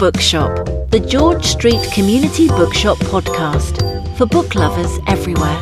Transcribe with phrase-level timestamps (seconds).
[0.00, 3.76] Bookshop, the George Street Community Bookshop podcast
[4.16, 5.60] for book lovers everywhere.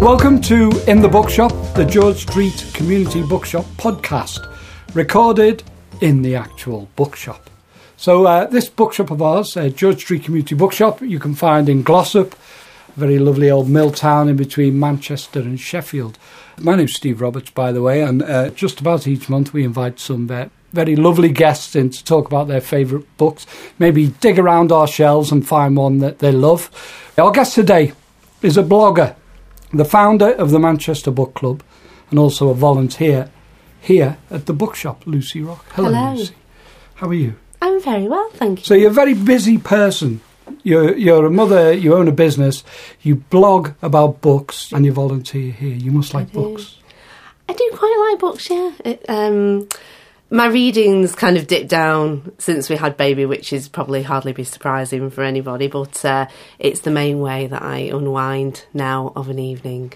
[0.00, 4.38] Welcome to In the Bookshop, the George Street Community Bookshop podcast,
[4.94, 5.64] recorded
[6.00, 7.50] in the actual bookshop.
[7.96, 11.82] So, uh, this bookshop of ours, uh, George Street Community Bookshop, you can find in
[11.82, 12.36] Glossop,
[12.96, 16.18] a very lovely old mill town in between Manchester and Sheffield.
[16.60, 19.98] My name's Steve Roberts, by the way, and uh, just about each month we invite
[19.98, 23.46] some uh, very lovely guests in to talk about their favourite books,
[23.78, 26.70] maybe dig around our shelves and find one that they love.
[27.18, 27.92] Our guest today
[28.40, 29.14] is a blogger,
[29.72, 31.62] the founder of the Manchester Book Club,
[32.10, 33.30] and also a volunteer
[33.80, 35.64] here at the bookshop, Lucy Rock.
[35.72, 36.14] Hello, Hello.
[36.14, 36.34] Lucy.
[36.94, 37.34] How are you?
[37.60, 38.64] I'm very well, thank you.
[38.64, 40.20] So you're a very busy person.
[40.64, 42.64] You're, you're a mother, you own a business,
[43.00, 45.74] you blog about books, and you volunteer here.
[45.74, 46.78] You must like books.
[47.48, 48.72] I do quite like books, yeah.
[48.84, 49.68] It, um,
[50.32, 54.44] my readings kind of dipped down since we had baby, which is probably hardly be
[54.44, 56.26] surprising for anybody, but uh,
[56.58, 59.92] it's the main way that I unwind now of an evening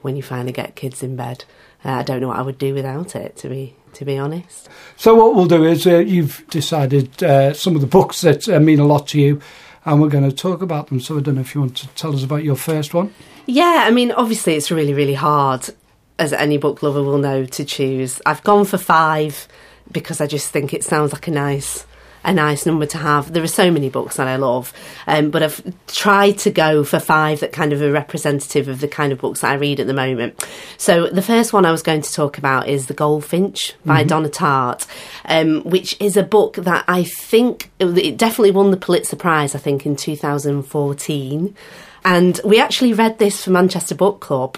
[0.00, 1.44] when you finally get kids in bed.
[1.84, 4.68] Uh, I don't know what I would do without it, to be to be honest.
[4.96, 8.60] So what we'll do is uh, you've decided uh, some of the books that uh,
[8.60, 9.40] mean a lot to you,
[9.84, 11.00] and we're going to talk about them.
[11.00, 13.12] So I don't know if you want to tell us about your first one.
[13.46, 15.68] Yeah, I mean, obviously, it's really, really hard,
[16.16, 18.22] as any book lover will know, to choose.
[18.24, 19.48] I've gone for five
[19.92, 21.86] because I just think it sounds like a nice,
[22.24, 23.32] a nice number to have.
[23.32, 24.72] There are so many books that I love,
[25.06, 28.88] um, but I've tried to go for five that kind of are representative of the
[28.88, 30.46] kind of books that I read at the moment.
[30.76, 34.28] So the first one I was going to talk about is The Goldfinch by Donna
[34.28, 34.86] Tartt,
[35.24, 39.54] um, which is a book that I think it definitely won the Pulitzer Prize.
[39.54, 41.56] I think in 2014.
[42.04, 44.56] And we actually read this for Manchester Book Club,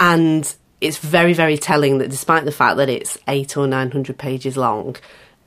[0.00, 4.18] and it's very, very telling that despite the fact that it's eight or nine hundred
[4.18, 4.96] pages long,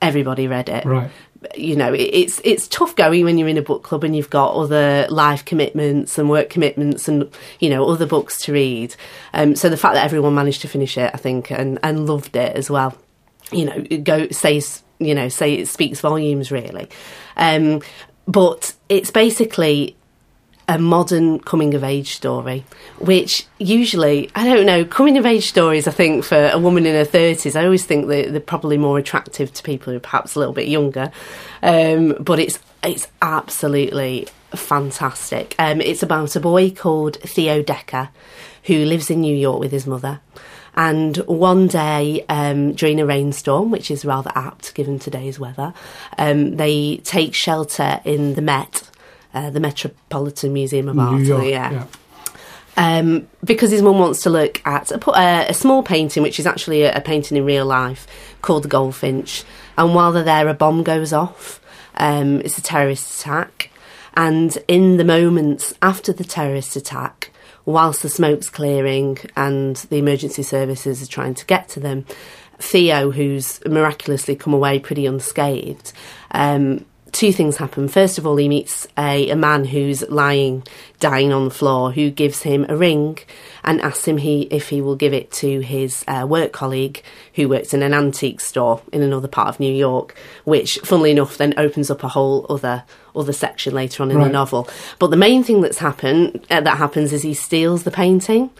[0.00, 0.84] everybody read it.
[0.84, 1.10] Right.
[1.54, 4.54] You know, it's it's tough going when you're in a book club and you've got
[4.54, 8.94] other life commitments and work commitments and you know other books to read.
[9.34, 12.36] Um, so the fact that everyone managed to finish it, I think, and and loved
[12.36, 12.96] it as well,
[13.52, 16.88] you know, go says you know say it speaks volumes really.
[17.36, 17.82] Um,
[18.26, 19.96] but it's basically
[20.68, 22.64] a modern coming of age story,
[22.98, 26.94] which usually, I don't know, coming of age stories, I think, for a woman in
[26.94, 30.34] her 30s, I always think that they're probably more attractive to people who are perhaps
[30.34, 31.12] a little bit younger.
[31.62, 35.54] Um, but it's, it's absolutely fantastic.
[35.58, 38.10] Um, it's about a boy called Theo Decker
[38.64, 40.20] who lives in New York with his mother.
[40.76, 45.72] And one day, um, during a rainstorm, which is rather apt given today's weather,
[46.18, 48.90] um, they take shelter in the Met,
[49.34, 51.22] uh, the Metropolitan Museum of Art.
[51.22, 51.44] York.
[51.44, 51.72] yeah.
[51.72, 51.86] yeah.
[52.76, 56.46] Um, because his mum wants to look at a, a, a small painting, which is
[56.46, 58.06] actually a, a painting in real life,
[58.42, 59.44] called the Goldfinch.
[59.78, 61.60] And while they're there, a bomb goes off.
[61.94, 63.70] Um, it's a terrorist attack.
[64.14, 67.30] And in the moments after the terrorist attack,
[67.64, 72.06] whilst the smoke's clearing and the emergency services are trying to get to them,
[72.58, 75.92] Theo, who's miraculously come away pretty unscathed,
[76.30, 77.88] um, two things happen.
[77.88, 80.64] First of all, he meets a, a man who's lying,
[80.98, 83.18] dying on the floor, who gives him a ring
[83.62, 87.02] and asks him he, if he will give it to his uh, work colleague
[87.34, 91.38] who works in an antique store in another part of New York, which, funnily enough,
[91.38, 92.84] then opens up a whole other
[93.16, 94.68] other section later on in the novel.
[94.98, 98.50] But the main thing that's happened uh, that happens is he steals the painting.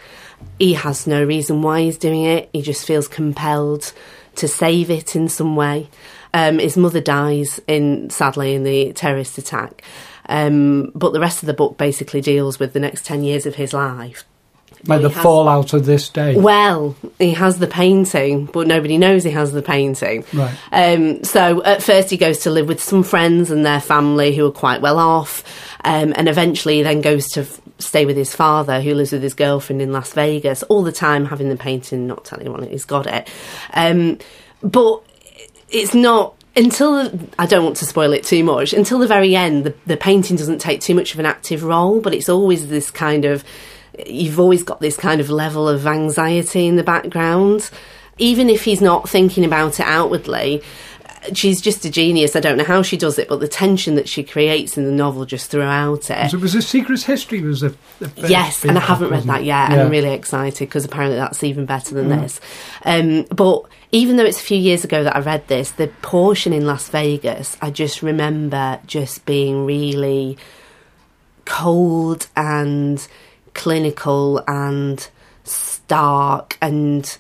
[0.61, 2.51] He has no reason why he's doing it.
[2.53, 3.93] He just feels compelled
[4.37, 5.89] to save it in some way.
[6.35, 9.83] Um, his mother dies in sadly in the terrorist attack.
[10.29, 13.55] Um, but the rest of the book basically deals with the next ten years of
[13.55, 14.25] his life.
[14.87, 16.37] Like the has- fallout of this day.
[16.37, 20.25] Well, he has the painting, but nobody knows he has the painting.
[20.35, 20.55] Right.
[20.73, 24.47] Um, so at first he goes to live with some friends and their family who
[24.47, 25.43] are quite well off,
[25.85, 29.23] um, and eventually he then goes to f- stay with his father who lives with
[29.23, 32.85] his girlfriend in Las Vegas, all the time having the painting, not telling anyone he's
[32.85, 33.31] got it.
[33.73, 34.19] Um,
[34.63, 35.03] but
[35.75, 38.73] it's not until I don't want to spoil it too much.
[38.73, 42.01] Until the very end, the, the painting doesn't take too much of an active role,
[42.01, 43.45] but it's always this kind of
[44.07, 47.71] you've always got this kind of level of anxiety in the background,
[48.19, 50.63] even if he's not thinking about it outwardly.
[51.33, 52.37] She's just a genius.
[52.37, 54.93] I don't know how she does it, but the tension that she creates in the
[54.93, 56.31] novel just throughout it.
[56.31, 59.45] So it was a Secret History was a, a Yes, and I haven't read that
[59.45, 59.77] yet, Yeah.
[59.77, 59.85] Mm.
[59.85, 62.41] I'm really excited because apparently that's even better than this.
[62.85, 66.53] Um, but even though it's a few years ago that I read this, the portion
[66.53, 70.37] in Las Vegas, I just remember just being really
[71.45, 73.07] cold and
[73.55, 75.09] clinical and
[75.45, 77.17] stark and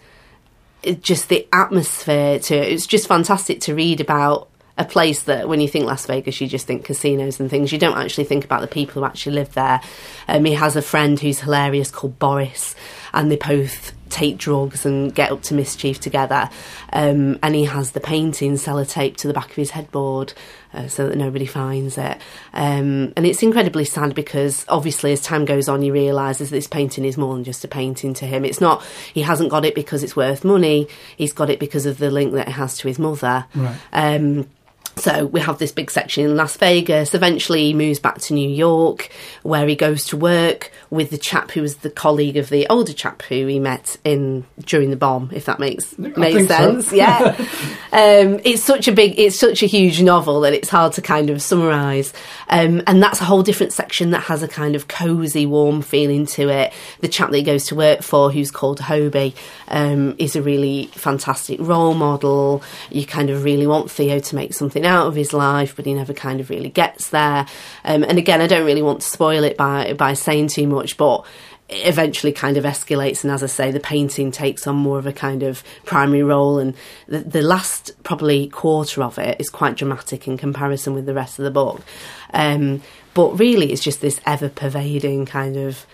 [1.03, 2.73] just the atmosphere to it.
[2.73, 6.49] It's just fantastic to read about a place that when you think Las Vegas, you
[6.49, 7.73] just think casinos and things.
[7.73, 9.81] You don't actually think about the people who actually live there.
[10.27, 12.75] Um, he has a friend who's hilarious called Boris,
[13.13, 16.49] and they both take drugs and get up to mischief together.
[16.93, 20.33] Um, and he has the painting sellotaped to the back of his headboard
[20.73, 22.19] uh, so that nobody finds it.
[22.53, 27.05] Um, and it's incredibly sad because obviously, as time goes on, he realises this painting
[27.05, 28.45] is more than just a painting to him.
[28.45, 31.99] It's not, he hasn't got it because it's worth money, he's got it because of
[31.99, 33.47] the link that it has to his mother.
[33.55, 33.77] Right.
[33.93, 34.49] Um,
[34.97, 37.15] so we have this big section in Las Vegas.
[37.15, 39.11] Eventually, he moves back to New York,
[39.43, 42.93] where he goes to work with the chap who was the colleague of the older
[42.93, 45.31] chap who he met in during the bomb.
[45.33, 46.97] If that makes makes sense, so.
[46.97, 47.35] yeah.
[47.93, 51.29] um, it's such a big, it's such a huge novel that it's hard to kind
[51.31, 52.13] of summarise.
[52.49, 56.27] Um, and that's a whole different section that has a kind of cosy, warm feeling
[56.27, 56.73] to it.
[57.01, 59.35] The chap that he goes to work for, who's called Hobie,
[59.69, 62.63] um, is a really fantastic role model.
[62.91, 65.95] You kind of really want Theo to make something out of his life, but he
[65.95, 67.47] never kind of really gets there.
[67.85, 70.97] Um, and again, I don't really want to spoil it by by saying too much,
[70.97, 71.25] but
[71.69, 73.25] it eventually kind of escalates.
[73.25, 76.59] And as i say the painting takes on more of a kind of primary role.
[76.59, 76.75] And
[77.09, 81.39] the, the last probably quarter of it is quite dramatic in comparison with the rest
[81.39, 81.81] of the book.
[82.33, 82.83] Um,
[83.15, 85.87] but really it's just this ever pervading kind of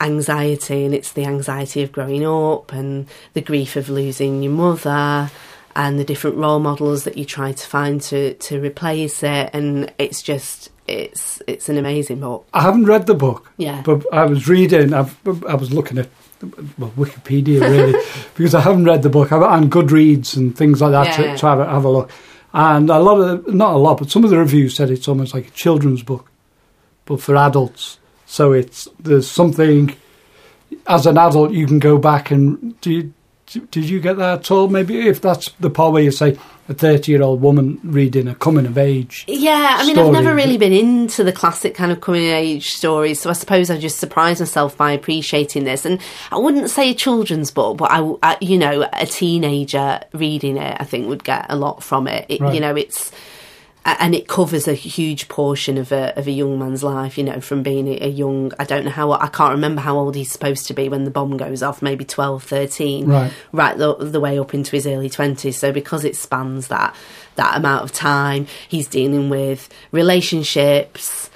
[0.00, 0.84] anxiety.
[0.84, 5.30] And it's the anxiety of growing up and the grief of losing your mother
[5.76, 9.92] and the different role models that you try to find to to replace it and
[9.98, 13.50] it's just it's it's an amazing book I haven't read the book.
[13.56, 13.82] Yeah.
[13.84, 14.92] But I was reading.
[14.92, 15.16] I've,
[15.46, 16.08] I was looking at
[16.76, 17.94] well Wikipedia really
[18.34, 19.30] because I haven't read the book.
[19.32, 21.32] On Goodreads and things like that Yeah.
[21.32, 22.10] to, to have a, have a look.
[22.52, 25.32] And a lot of not a lot, but some of the reviews said it's almost
[25.34, 26.30] like a children's book,
[27.06, 27.98] but for adults.
[28.26, 29.94] So it's there's something
[30.86, 32.90] as an adult you can go back and do.
[32.90, 33.12] You,
[33.70, 34.68] did you get that at all?
[34.68, 36.38] Maybe if that's the part where you say
[36.68, 39.24] a thirty-year-old woman reading a coming of age.
[39.26, 40.08] Yeah, I mean, story.
[40.08, 43.32] I've never really been into the classic kind of coming of age stories, so I
[43.32, 45.84] suppose I just surprised myself by appreciating this.
[45.84, 46.00] And
[46.30, 50.76] I wouldn't say a children's book, but I, I- you know, a teenager reading it,
[50.80, 52.26] I think would get a lot from it.
[52.28, 52.54] it Right.
[52.54, 53.10] You know, it's
[53.84, 57.18] and it covers a huge portion of a of a young man's life.
[57.18, 60.14] You know, from being a, young, I don't know how I can't remember how old
[60.14, 63.32] he's supposed to be when the bomb goes off, maybe 12, 13, Right.
[63.52, 66.94] right the, the way up into his early 20s so because it spans that
[67.34, 71.30] that amount of time he's dealing with relationships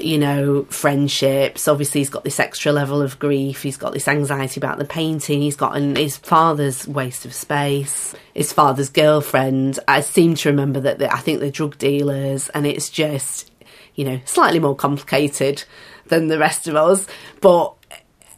[0.00, 1.68] you know friendships.
[1.68, 3.62] Obviously he's got this extra level of grief.
[3.62, 5.42] He's got this anxiety about the painting.
[5.42, 8.14] He's got an, his father's waste of space.
[8.32, 9.78] His father's girlfriend.
[9.86, 13.50] I seem to remember that i think they're drug dealers and it's just
[13.94, 15.64] you know slightly more complicated
[16.06, 17.06] than the rest of us.
[17.40, 17.74] But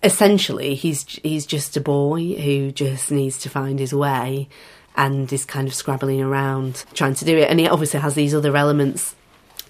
[0.02, 4.48] essentially he's he's just a boy who just needs to find his way
[4.96, 7.50] and is kind of scrabbling around trying to do it.
[7.50, 9.14] And he obviously has these other elements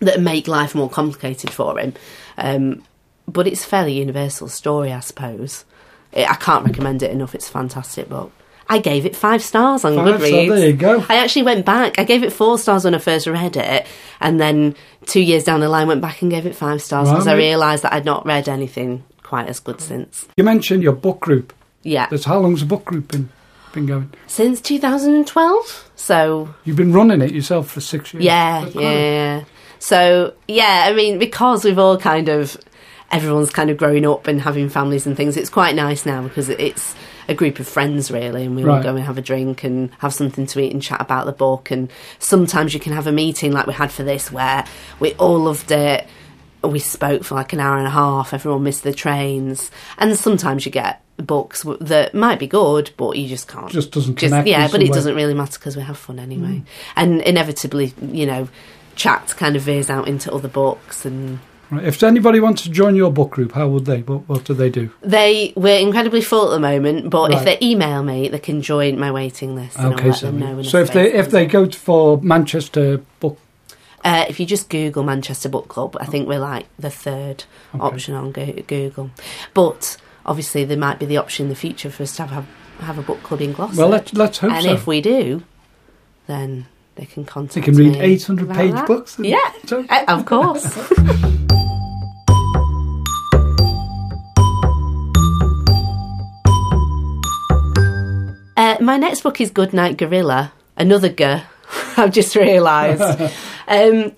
[0.00, 1.94] that make life more complicated for him
[2.38, 2.82] um,
[3.26, 5.64] but it's a fairly universal story i suppose
[6.12, 8.32] it, i can't recommend it enough it's a fantastic book
[8.68, 10.48] I gave it five stars on Five Goodreads.
[10.48, 11.04] there you go.
[11.08, 12.00] I actually went back.
[12.00, 13.86] I gave it four stars when I first read it,
[14.20, 17.28] and then two years down the line, went back and gave it five stars because
[17.28, 20.26] I realised that I'd not read anything quite as good since.
[20.36, 21.52] You mentioned your book group.
[21.84, 22.08] Yeah.
[22.10, 23.28] That's how long's the book group been
[23.72, 24.12] been going?
[24.26, 25.90] Since 2012.
[25.94, 28.24] So, You've been running it yourself for six years.
[28.24, 29.44] yeah, yeah.
[29.78, 32.56] So, yeah, I mean, because we've all kind of,
[33.10, 36.48] everyone's kind of growing up and having families and things, it's quite nice now because
[36.48, 36.94] it's
[37.28, 38.82] a group of friends, really, and we all Right.
[38.82, 41.70] go and have a drink and have something to eat and chat about the book.
[41.70, 44.64] And sometimes you can have a meeting like we had for this where
[45.00, 46.06] we all loved it.
[46.62, 48.32] We spoke for like an hour and a half.
[48.34, 53.16] Everyone missed the trains, and sometimes you get books w- that might be good, but
[53.16, 53.70] you just can't.
[53.70, 54.94] Just doesn't Just- connect yeah, but it way.
[54.94, 56.46] doesn't really matter because we have fun anyway.
[56.48, 56.62] Mm.
[56.96, 58.48] And inevitably, you know,
[58.96, 61.38] chat kind of veers out into other books and
[61.68, 61.84] Right.
[61.84, 64.02] If anybody wants to join your book group, how would they?
[64.02, 64.90] What, what do they do?
[65.02, 67.10] they we're incredibly full at the moment.
[67.10, 69.76] But if they email me, they can join my waiting list.
[69.76, 71.76] And I'll Okay, let so them know when so if they if they go to,
[71.76, 73.40] for Manchester book,
[74.04, 77.42] Uh, if you just Google Manchester Book Club, I think we're like the third
[77.74, 77.82] Okay.
[77.82, 79.10] option on Google.
[79.52, 82.46] But obviously, there might be the option in the future for us to have
[82.78, 83.76] have a book club in Glossop.
[83.76, 84.72] well, let's let's hope and so.
[84.72, 85.42] if we do,
[86.28, 88.86] then they can contact they can read me 800 page that.
[88.86, 89.18] books.
[89.18, 90.66] Yeah, uh, of course.
[98.58, 101.24] Uh, my next book is Goodnight Gorilla, another G.
[101.98, 103.02] I've just realised.
[103.68, 104.12] um,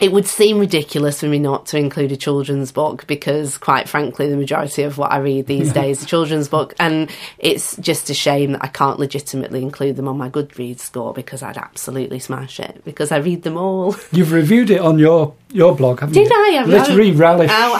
[0.00, 4.28] it would seem ridiculous for me not to include a children's book because, quite frankly,
[4.28, 8.08] the majority of what I read these days is a children's book, and it's just
[8.08, 12.20] a shame that I can't legitimately include them on my Goodreads score because I'd absolutely
[12.20, 13.96] smash it because I read them all.
[14.12, 16.36] You've reviewed it on your your blog, haven't Did you?
[16.36, 16.48] I?
[16.58, 17.10] Have- Literary
[17.50, 17.74] Oh,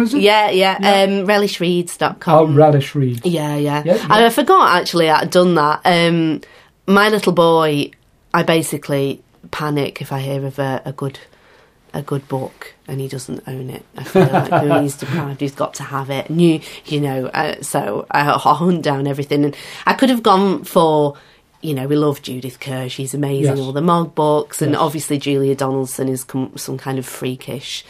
[0.00, 0.02] I?
[0.02, 0.22] is it?
[0.22, 0.76] Yeah, yeah.
[0.76, 2.34] Um, relishreads.com.
[2.34, 3.26] Oh, relish read.
[3.26, 3.82] Yeah, yeah.
[3.84, 4.26] Yeah, And yeah.
[4.26, 5.80] I forgot actually I'd done that.
[5.84, 6.40] Um,
[6.86, 7.90] my little boy,
[8.32, 11.18] I basically panic if I hear of a, a good
[11.94, 13.84] a good book and he doesn't own it.
[13.96, 15.40] I feel like he's deprived.
[15.40, 16.28] He's got to have it.
[16.30, 17.26] And you, you know.
[17.26, 21.16] Uh, so I, I hunt down everything, and I could have gone for.
[21.60, 22.88] You know, we love Judith Kerr.
[22.88, 23.56] She's amazing.
[23.56, 23.58] Yes.
[23.58, 24.80] All the Mog books, and Yes.
[24.80, 27.84] obviously Julia Donaldson is com- some kind of freakish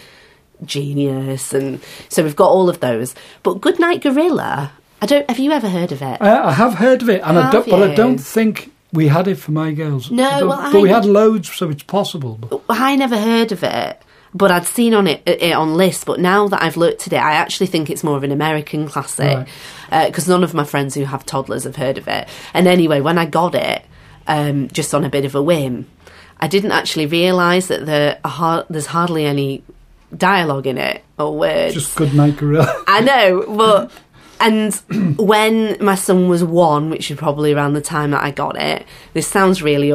[0.64, 3.14] genius, and so we've got all of those.
[3.42, 5.28] But Goodnight Gorilla, I don't.
[5.28, 6.18] Have you ever heard of it?
[6.20, 9.28] I, I have heard of it, and I don't, but I don't think we had
[9.28, 10.10] it for my girls.
[10.10, 12.62] No, I well, but we had loads, so it's possible.
[12.68, 14.00] I never heard of it,
[14.34, 16.04] but I'd seen on it, it on lists.
[16.04, 18.88] But now that I've looked at it, I actually think it's more of an American
[18.88, 19.46] classic
[19.90, 20.06] Right.
[20.06, 22.28] because none of my friends who have toddlers have heard of it.
[22.54, 23.84] And anyway, when I got it,
[24.26, 25.86] um, just on a bit of a whim,
[26.40, 29.64] I didn't actually realise that there are, har- there's hardly any
[30.16, 31.74] dialogue in it or words.
[31.74, 32.84] just good night, gorilla.
[32.86, 33.90] I know, but
[34.40, 34.74] and
[35.18, 38.86] when my son was one, which was probably around the time that I got it,
[39.12, 39.94] this sounds really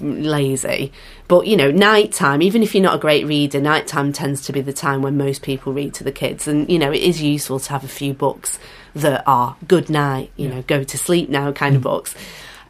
[0.00, 0.92] lazy,
[1.28, 2.42] but you know, nighttime.
[2.42, 5.42] Even if you're not a great reader, nighttime tends to be the time when most
[5.42, 8.14] people read to the kids, and you know, it is useful to have a few
[8.14, 8.58] books
[8.94, 12.14] that are good night, you know, go to sleep now kind of books.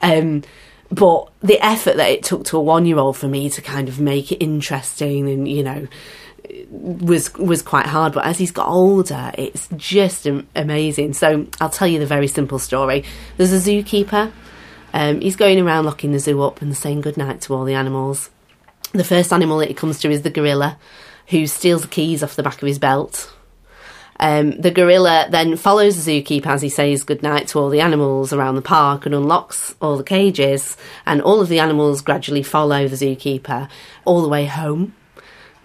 [0.00, 0.42] Um,
[0.90, 3.88] but the effort that it took to a one year old for me to kind
[3.88, 5.88] of make it interesting and you know
[6.74, 10.26] was was quite hard but as he's got older it's just
[10.56, 11.12] amazing.
[11.12, 13.04] So i'll tell you the very simple story.
[13.36, 14.32] There's a zookeeper.
[14.92, 18.30] Um, he's going around locking the zoo up and saying goodnight to all the animals.
[18.92, 20.78] The first animal that he comes to is the gorilla
[21.28, 23.32] who steals the keys off the back of his belt.
[24.20, 28.32] Um, the gorilla then follows the zookeeper as he says goodnight to all the animals
[28.32, 30.76] around the park and unlocks all the cages.
[31.06, 33.68] And all of the animals gradually follow the zookeeper
[34.04, 34.94] all the way home,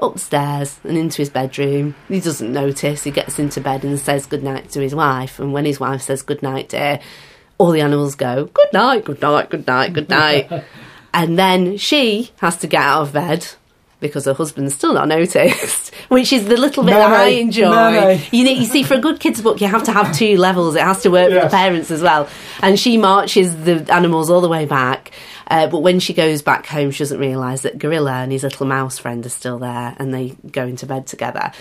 [0.01, 1.95] upstairs, and into his bedroom.
[2.07, 3.03] He doesn't notice.
[3.03, 5.39] He gets into bed and says goodnight to his wife.
[5.39, 6.99] And when his wife says goodnight, dear,
[7.57, 10.63] all the animals go good night, good night, good night, good night.
[11.13, 13.47] and then she has to get out of bed.
[14.01, 17.63] Because her husband's still not noticed, which is the little bit that I enjoy.
[18.31, 20.75] You know, you see, for a good kids book, you have to have two levels.
[20.75, 22.29] It has to work for the parents as well.
[22.63, 25.11] And she marches the animals all the way back.
[25.49, 28.67] Uh, but when she goes back home, she doesn't realise that Gorilla and his little
[28.67, 31.51] mouse friend are still there, and they go into bed together.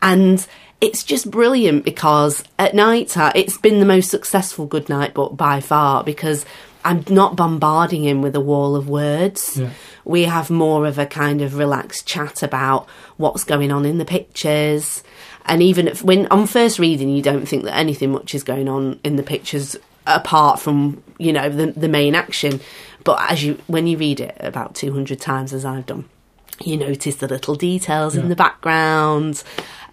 [0.00, 0.46] And
[0.80, 5.36] it's just brilliant because at night, uh, it's been the most successful good night book
[5.36, 6.44] by far because
[6.84, 9.70] I'm not bombarding him with a wall of words Yeah.
[10.04, 14.04] we have more of a kind of relaxed chat about what's going on in the
[14.04, 15.04] pictures.
[15.46, 18.68] And even if, when on first reading, you don't think that anything much is going
[18.68, 22.60] on in the pictures apart from you know the the main action.
[23.04, 26.08] But as you when you read it about two hundred times, as I've done,
[26.60, 29.42] you notice the little details in the background.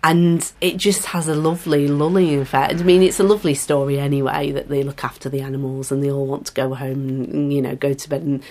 [0.01, 2.79] And it just has a lovely lulling effect.
[2.79, 6.09] I mean, it's a lovely story anyway that they look after the animals and they
[6.09, 8.41] all want to go home and, you know, go to bed and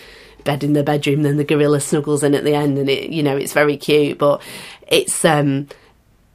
[0.45, 1.23] bed in their bedroom.
[1.23, 4.19] Then the gorilla snuggles in at the end, and it, you know, it's very cute.
[4.19, 4.43] But
[4.89, 5.69] it's um,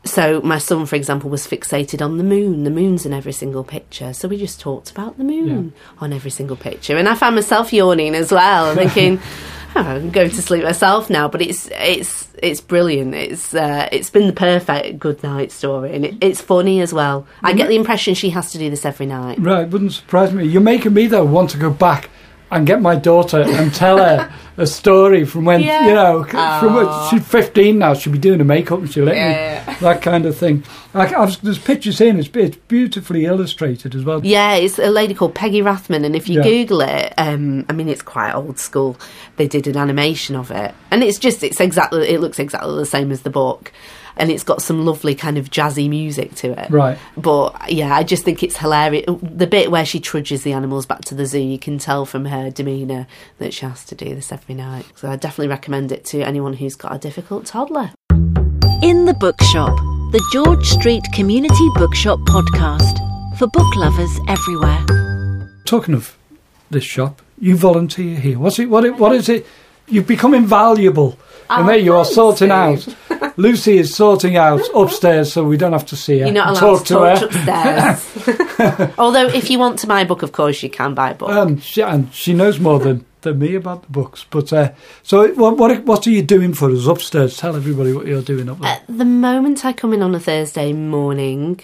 [0.05, 2.63] so my son, for example, was fixated on the moon.
[2.65, 6.31] The moon's in every single picture, so we just talked about the moon on every
[6.31, 6.98] single picture.
[6.98, 9.19] And I found myself yawning as well, thinking.
[9.75, 13.15] "Oh, I'm going to sleep myself now, but it's it's it's brilliant.
[13.15, 17.25] It's uh, it's been the perfect good night story, and it, it's funny as well.
[17.41, 19.39] I get the impression she has to do this every night.
[19.39, 20.45] Right, wouldn't surprise me.
[20.45, 22.10] You're making me though want to go back
[22.55, 25.88] and get my daughter and tell her a story from when Yeah.
[25.88, 27.93] you know c- from when she's 15 now.
[27.93, 30.63] She'll be doing her makeup and she'll let me that kind of thing.
[30.93, 32.19] Like, I've, there's pictures in.
[32.19, 34.24] It's, it's beautifully illustrated as well.
[34.24, 36.43] Yeah, it's a lady called Peggy Rathmann, and if you Yeah.
[36.43, 38.98] Google it, um, I mean, it's quite old school.
[39.38, 42.86] They did an animation of it, and it's just it's exactly it looks exactly the
[42.86, 43.72] same as the book,
[44.17, 46.70] and it's got some lovely kind of jazzy music to it.
[46.70, 46.98] Right.
[47.17, 49.05] But yeah, I just think it's hilarious.
[49.22, 52.25] The bit where she trudges the animals back to the zoo, you can tell from
[52.25, 53.08] her demeanour
[53.39, 54.86] that she has to do this every night.
[54.96, 57.91] So I definitely recommend it to anyone who's got a difficult toddler.
[58.82, 59.75] In the Bookshop,
[60.12, 63.00] the George Street Community Bookshop podcast
[63.38, 64.86] for book lovers everywhere.
[65.65, 66.17] Talking of
[66.70, 68.38] this shop, you volunteer here.
[68.38, 68.70] What's it?
[68.70, 68.86] What?
[68.86, 69.46] It, what is it?
[69.88, 71.17] you've become invaluable.
[71.50, 72.88] And Oh, there you are sorting out.
[73.38, 76.26] Lucy is sorting out upstairs, so we don't have to see her.
[76.26, 77.92] You're not allowed talk to to talk her.
[77.92, 78.94] upstairs.
[79.00, 81.30] Although, if you want to buy a book, of course you can buy a book.
[81.30, 84.26] Um, she, and she knows more than, than me about the books.
[84.30, 84.72] But uh,
[85.02, 87.38] so, what, what what are you doing for us upstairs?
[87.38, 88.72] Tell everybody what you're doing up there.
[88.72, 91.60] At the moment, I come in on a Thursday morning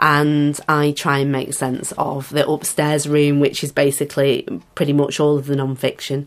[0.00, 5.20] and I try and make sense of the upstairs room, which is basically pretty much
[5.20, 6.26] all of the non fiction.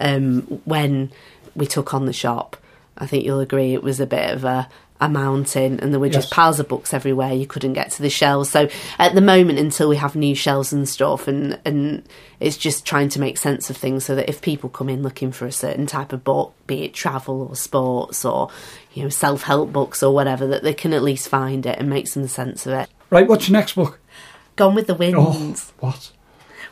[0.00, 1.12] Um, when
[1.56, 2.56] we took on the shop,
[2.98, 4.68] I think you'll agree it was a bit of a,
[5.00, 6.32] a mountain and there were just Yes.
[6.32, 7.32] piles of books everywhere.
[7.32, 8.50] You couldn't get to the shelves.
[8.50, 8.68] So
[8.98, 12.08] at the moment, until we have new shelves and stuff, and, and
[12.38, 15.32] it's just trying to make sense of things so that if people come in looking
[15.32, 18.48] for a certain type of book, be it travel or sports or
[18.92, 21.90] you know self help books or whatever, that they can at least find it and
[21.90, 22.88] make some sense of it.
[23.10, 23.98] Right, what's your next book?
[24.56, 26.12] Gone with the Wind, Oh, what?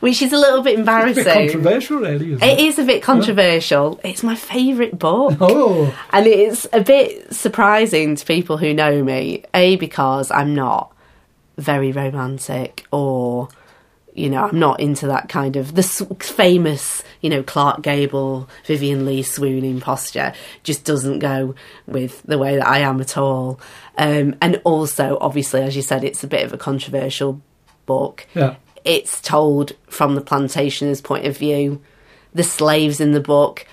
[0.02, 1.22] Which is a little bit embarrassing.
[1.22, 2.66] bit controversial, really, isn't It it?
[2.66, 4.00] is a bit controversial.
[4.02, 5.36] It's my favourite book.
[5.40, 10.92] Oh, And it's a bit surprising to people who know me, A, because I'm not
[11.56, 13.46] very romantic or,
[14.12, 15.84] you know, I'm not into that kind of, the
[16.18, 20.32] famous, you know, Clark Gable, Vivien Leigh swooning posture
[20.64, 21.54] just doesn't go
[21.86, 23.60] with the way that I am at all.
[23.96, 27.40] Um, and also, obviously, as you said, it's a bit of a controversial
[27.86, 28.54] book yeah.
[28.84, 31.80] It's told from the plantationer's point of view.
[32.34, 33.66] The slaves in the book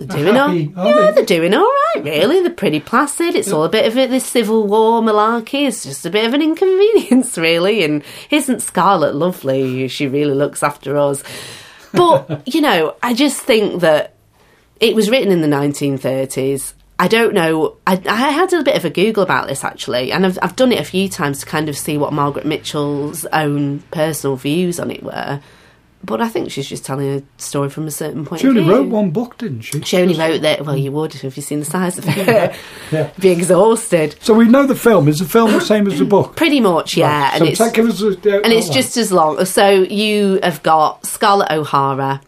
[0.00, 1.12] are doing all, happy, aren't yeah, they?
[1.12, 2.02] they're doing all right.
[2.04, 3.34] Really, they're pretty placid.
[3.34, 4.10] It's all a bit of it.
[4.10, 7.82] This Civil War malarkey is just a bit of an inconvenience, really.
[7.84, 9.88] And isn't Scarlett lovely?
[9.88, 11.22] She really looks after us.
[11.92, 14.14] But you know, I just think that
[14.80, 16.74] it was written in the 1930s.
[16.98, 17.76] I don't know.
[17.86, 20.72] I, I had a bit of a Google about this actually, and I've, I've done
[20.72, 24.90] it a few times to kind of see what Margaret Mitchell's own personal views on
[24.90, 25.40] it were.
[26.04, 28.62] But I think she's just telling a story from a certain point She of only
[28.62, 28.72] view.
[28.72, 29.80] wrote one book, didn't she?
[29.82, 30.64] She only wrote that.
[30.64, 32.56] Well, you would if you've seen the size of it.
[32.92, 33.10] Yeah.
[33.18, 34.14] Be exhausted.
[34.20, 35.08] So we know the film.
[35.08, 36.36] Is the film the same as the book?
[36.36, 37.30] Pretty much, yeah.
[37.32, 39.44] So and it's take- us a, uh, and it's just as long.
[39.44, 42.20] So you have got Scarlett O'Hara,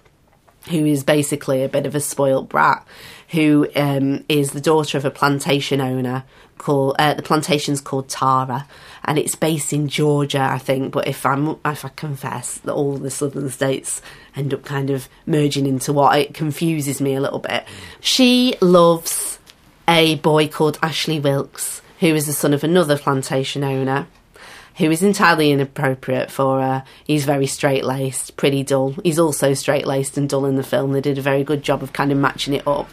[0.69, 2.85] who is basically a bit of a spoiled brat,
[3.30, 6.25] who um, is the daughter of a plantation owner.
[6.58, 8.68] Called uh, the plantation's called Tara,
[9.06, 10.92] and it's based in Georgia, I think.
[10.92, 14.02] But if I'm if I confess that all the southern states
[14.37, 17.64] end up kind of merging into what it confuses me a little bit.
[18.00, 19.38] She loves
[19.88, 24.06] a boy called Ashley Wilkes, who is the son of another plantation owner
[24.80, 26.84] who is entirely inappropriate for her.
[27.04, 28.97] He's very straight laced, pretty dull.
[29.04, 30.93] He's also straight laced and dull in the film.
[30.93, 32.88] They did a very good job of kind of matching it up.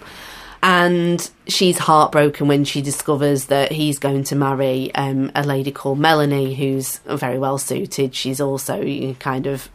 [0.61, 5.97] And she's heartbroken when she discovers that he's going to marry um, a lady called
[5.97, 8.13] Melanie, who's very well suited.
[8.13, 9.69] She's also kind of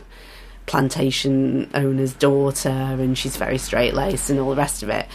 [0.67, 5.07] plantation owner's daughter, and she's very straight laced and all the rest of it.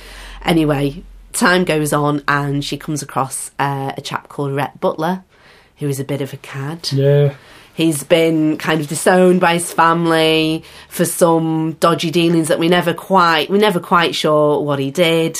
[0.43, 5.25] Anyway, time goes on, and she comes across uh, a chap called Rhett Butler,
[5.77, 6.91] who is a bit of a cad.
[6.91, 7.35] Yeah.
[7.73, 12.91] He's been kind of disowned by his family for some dodgy dealings that we never
[12.91, 15.37] quite we're never quite sure what he did.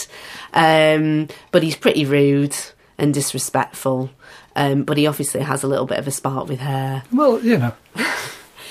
[0.54, 2.56] Um, but he's pretty rude
[2.97, 4.12] and disrespectful.
[4.56, 7.04] Um, but he obviously has a little bit of a spark with her.
[7.12, 7.73] Well, you know.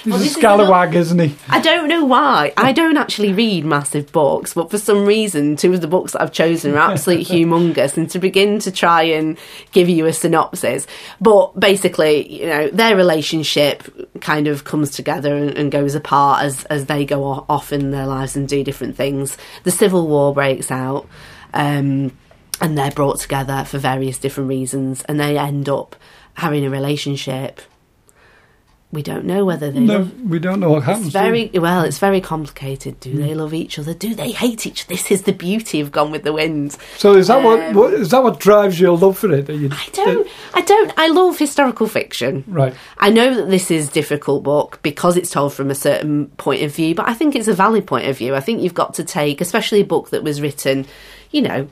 [0.07, 1.35] He's Well, a scallywag, is isn't he?
[1.49, 2.53] I don't know why.
[2.57, 6.23] I don't actually read massive books, but for some reason, two of the books that
[6.23, 7.97] I've chosen are absolutely humongous.
[7.97, 9.37] And to begin to try and
[9.73, 10.87] give you a synopsis,
[11.21, 13.83] but basically, you know, their relationship
[14.21, 18.07] kind of comes together and, and goes apart as as they go off in their
[18.07, 19.37] lives and do different things.
[19.65, 21.09] The Civil War breaks out.
[21.53, 22.13] Um,
[22.61, 25.95] and they're brought together for various different reasons, and they end up
[26.35, 27.61] having a relationship.
[28.97, 31.09] We don't know whether they No, love we don't know what happens.
[31.09, 31.83] it's very well.
[31.83, 32.99] It's very complicated.
[32.99, 33.93] Do they love each other?
[33.93, 34.87] Do they hate each?
[34.95, 36.79] This is the beauty of Gone with the Wind.
[36.97, 39.51] So is that what, Um, what is that what drives your love for it?
[39.51, 40.27] You, I don't.
[40.55, 40.93] I don't.
[40.97, 42.43] I love historical fiction.
[42.47, 42.75] Right.
[42.97, 46.63] I know that this is a difficult book because it's told from a certain point
[46.63, 48.35] of view, but I think it's a valid point of view.
[48.35, 50.87] I think you've got to take, especially a book that was written,
[51.33, 51.69] you know,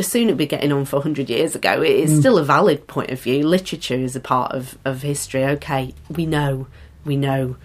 [0.00, 1.82] soon it'll be getting on for 100 years ago.
[1.82, 2.20] It is mm.
[2.20, 3.46] still a valid point of view.
[3.46, 5.44] Literature is a part of, of history.
[5.44, 6.66] Okay, we know,
[7.04, 7.56] we know,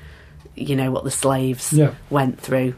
[0.56, 1.94] you know, what the slaves Yeah.
[2.10, 2.76] went through.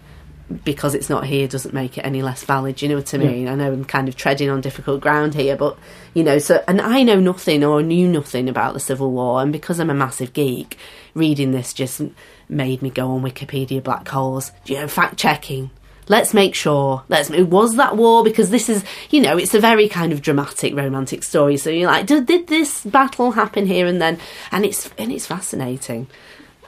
[0.66, 2.82] Because it's not here doesn't make it any less valid.
[2.82, 3.30] You know what I Yeah.
[3.30, 3.48] mean?
[3.48, 5.78] I know I'm kind of treading on difficult ground here, but
[6.16, 9.52] you know, so and I know nothing or knew nothing about the Civil War, and
[9.52, 10.76] because I'm a massive geek,
[11.14, 12.02] reading this just
[12.50, 14.52] made me go on Wikipedia black holes.
[14.66, 15.70] You know, fact checking.
[16.10, 17.04] Let's make sure.
[17.08, 17.30] Let's.
[17.30, 18.24] Was that war?
[18.24, 21.56] Because this is, you know, it's a very kind of dramatic, romantic story.
[21.56, 24.20] So you're like, did, did this battle happen here and then?
[24.52, 26.08] And it's and it's fascinating.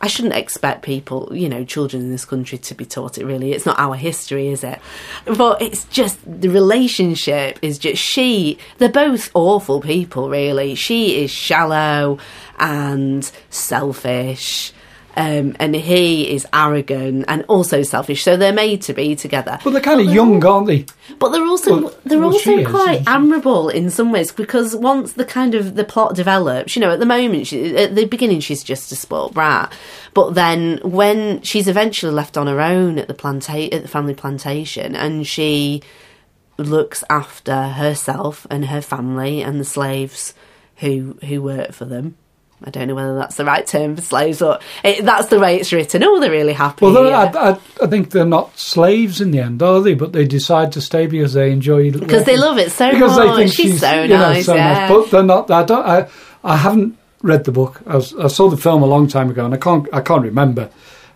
[0.04, 3.52] I shouldn't expect people, you know, children in this country to be taught it really.
[3.52, 4.80] It's not our history, is it?
[5.26, 10.74] But it's just the relationship is just she, they're both awful people, really.
[10.74, 12.18] She is shallow
[12.58, 14.74] and selfish.
[15.16, 19.60] Um, and he is arrogant and also selfish, so they're made to be together.
[19.64, 20.86] But they're kind of young, aren't they?
[21.20, 25.14] But they're also Well, they're well, also quite isn't admirable in some ways because once
[25.14, 28.40] the kind of the plot develops, you know, at the moment, she, at the beginning,
[28.40, 29.74] she's just a spoiled brat,
[30.14, 34.14] but then when she's eventually left on her own at the planta- at the family
[34.14, 35.82] plantation, and she
[36.58, 40.34] looks after herself and her family and the slaves
[40.78, 42.16] who who work for them.
[42.64, 45.60] I don't know whether that's the right term for slaves, but it, that's the way
[45.60, 46.04] it's written.
[46.04, 46.86] Oh, they're really happy.
[46.86, 47.12] Well.
[47.12, 49.96] I, I, I think they're not slaves in the end, are they?
[49.96, 52.00] But they decide to stay because they enjoy it.
[52.00, 53.28] because they love it so because much.
[53.38, 54.46] they think she's, so you know, nice.
[54.46, 54.88] so yeah.
[54.88, 55.50] But they're not.
[55.50, 55.86] I don't.
[55.86, 56.08] I,
[56.44, 57.82] I haven't read the book.
[57.88, 59.88] I, was, I saw the film a long time ago, and I can't.
[59.92, 60.70] I can't remember.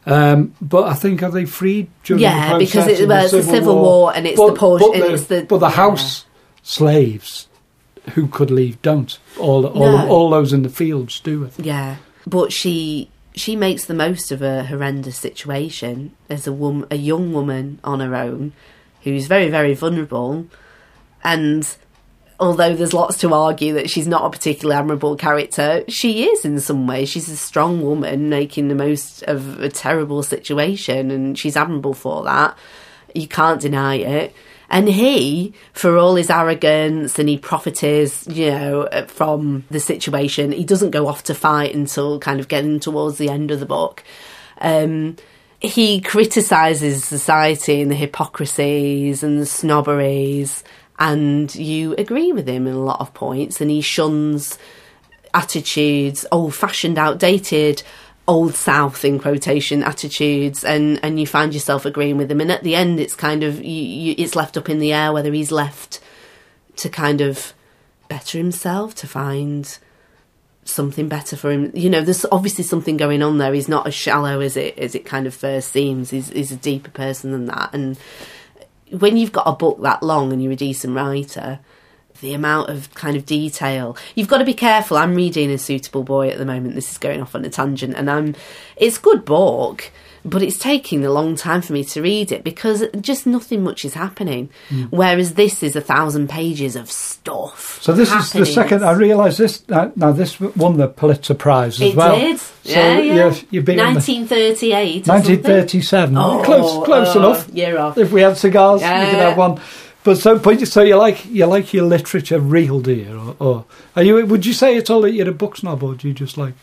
[0.07, 3.41] Um, but I think are they freed during Yeah, the because it- well, it's the
[3.43, 5.73] Civil War and it's the Porsche- But the, it's the- but the yeah.
[5.75, 6.25] house
[6.61, 7.47] slaves
[8.13, 9.17] who could leave don't.
[9.39, 10.09] All all, No.
[10.09, 11.53] all those in the fields do it.
[11.57, 16.95] Yeah, but she she makes the most of a horrendous situation as a woman, a
[16.97, 18.53] young woman on her own,
[19.03, 20.45] who's very very vulnerable,
[21.23, 21.67] and
[22.39, 26.59] although there's lots to argue that she's not a particularly admirable character, she is in
[26.59, 27.07] some ways.
[27.09, 32.23] She's a strong woman making the most of a terrible situation, and she's admirable for
[32.25, 32.57] that.
[33.13, 34.35] You can't deny it.
[34.69, 40.63] And he, for all his arrogance and he profiteers, you know, from the situation, he
[40.63, 44.03] doesn't go off to fight until kind of getting towards the end of the book.
[44.59, 45.17] Um,
[45.59, 50.63] he criticises society and the hypocrisies and the snobberies,
[50.99, 53.61] and you agree with him in a lot of points.
[53.61, 54.57] And he shuns
[55.33, 57.83] attitudes, old fashioned, outdated,
[58.27, 62.41] old South in quotation attitudes, and and you find yourself agreeing with him.
[62.41, 65.13] And at the end, it's kind of you, you, it's left up in the air
[65.13, 65.99] whether he's left
[66.77, 67.53] to kind of
[68.07, 69.77] better himself to find
[70.63, 71.71] something better for him.
[71.73, 73.53] You know, there's obviously something going on there.
[73.53, 76.09] He's not as shallow as it as it kind of first seems.
[76.09, 77.73] He's, he's a deeper person than that.
[77.73, 77.97] And
[78.89, 81.59] when you've got a book that long and you're a decent writer,
[82.21, 84.97] the amount of kind of detail you've got to be careful.
[84.97, 86.75] I'm reading a suitable boy at the moment.
[86.75, 88.35] This is going off on a tangent, and I'm
[88.75, 89.91] it's good book.
[90.27, 93.85] But it's taking a long time for me to read it because just nothing much
[93.85, 94.49] is happening.
[94.89, 97.79] Whereas this is a thousand pages of stuff.
[97.83, 98.83] So this is the second.
[98.83, 100.11] I realise this uh, now.
[100.13, 102.15] This won the Pulitzer Prize as It well.
[102.19, 102.39] did.
[102.39, 103.61] So yeah, yeah.
[103.61, 105.07] Been 1938.
[105.07, 106.17] or 1937.
[106.17, 107.49] Oh, close, close oh, enough.
[107.49, 107.95] Year off.
[107.95, 109.59] If we had cigars, we could have one.
[110.05, 113.35] But so, but you- so you like you like your literature real, do you?
[113.39, 113.65] Or, or
[113.97, 114.25] are you?
[114.25, 116.53] Would you say it's all that you're a book snob, or do you just like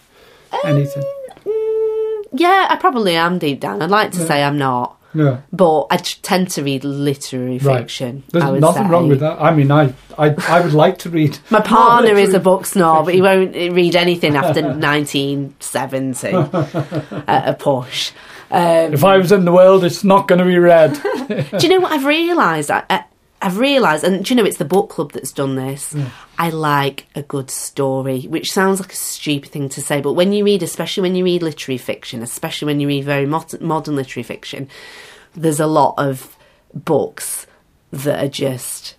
[0.65, 1.03] anything?
[1.45, 3.83] Mm, yeah, I probably am deep down.
[3.83, 4.97] I'd like to say I'm not.
[5.15, 7.81] No, But I tend to read literary right.
[7.81, 8.23] fiction.
[8.31, 8.89] There's I would nothing say.
[8.89, 9.39] wrong with that.
[9.43, 11.39] I mean, I, I, I would like to read.
[11.51, 13.11] My partner is a book snob.
[13.11, 16.29] He won't read anything after 1970
[17.29, 18.13] at a push.
[18.51, 20.95] Um, If I was in the world, it's not going to be read.
[21.29, 22.71] do you know what I've realised?
[22.71, 23.05] I, I,
[23.43, 25.93] I've realised, and do you know it's the book club that's done this.
[25.93, 26.11] Mm.
[26.39, 30.33] I like a good story, which sounds like a stupid thing to say, but when
[30.33, 33.97] you read, especially when you read literary fiction, especially when you read very modern, modern
[33.97, 34.69] literary fiction,
[35.35, 36.37] there's a lot of
[36.73, 37.49] books
[37.91, 38.95] that are just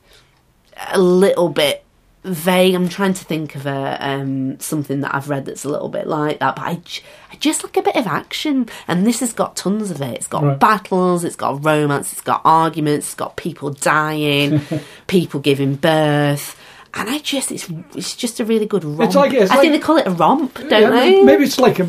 [0.92, 1.83] a little bit
[2.24, 2.74] vague.
[2.76, 6.08] I'm trying to think of a um, something that I've read that's a little bit
[6.08, 9.34] like that, but I, j- I just like a bit of action, and this has
[9.34, 10.16] got tons of it.
[10.16, 10.60] It's got Right.
[10.60, 14.62] battles, it's got romance, it's got arguments, it's got people dying,
[15.08, 16.60] people giving birth.
[16.96, 19.16] And I just, it's it's just a really good romp.
[19.16, 21.24] like- it's I think they call it a romp, don't Yeah, they?
[21.24, 21.84] Maybe it's like a,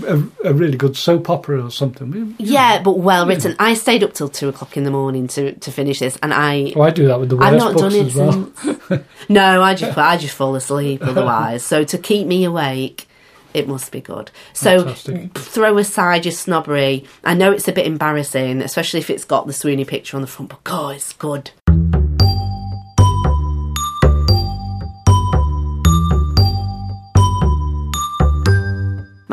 [0.45, 2.35] a, a really good soap opera or something.
[2.39, 3.55] Yeah, but well written.
[3.59, 6.73] I stayed up till two o'clock in the morning to, to finish this, and I
[6.75, 8.53] Oh, I do that with the I've worst not books done it as well.
[8.89, 9.05] since.
[9.29, 11.63] no, I just I just fall asleep otherwise.
[11.65, 13.07] So to keep me awake,
[13.53, 14.31] it must be good.
[14.55, 15.37] So Fantastic.
[15.37, 17.05] throw aside your snobbery.
[17.25, 20.27] I know it's a bit embarrassing, especially if it's got the swoony picture on the
[20.29, 21.51] front, but God, it's good.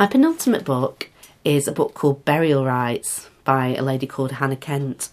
[0.01, 1.09] My penultimate book
[1.45, 5.09] is a book called Burial Rites by a lady called Hannah Kent,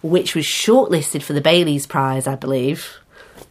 [0.00, 3.00] which was shortlisted for the Bailey's Prize, I believe.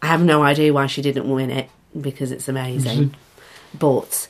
[0.01, 1.69] I have no idea why she didn't win it
[2.01, 3.13] because it's amazing.
[3.77, 4.29] But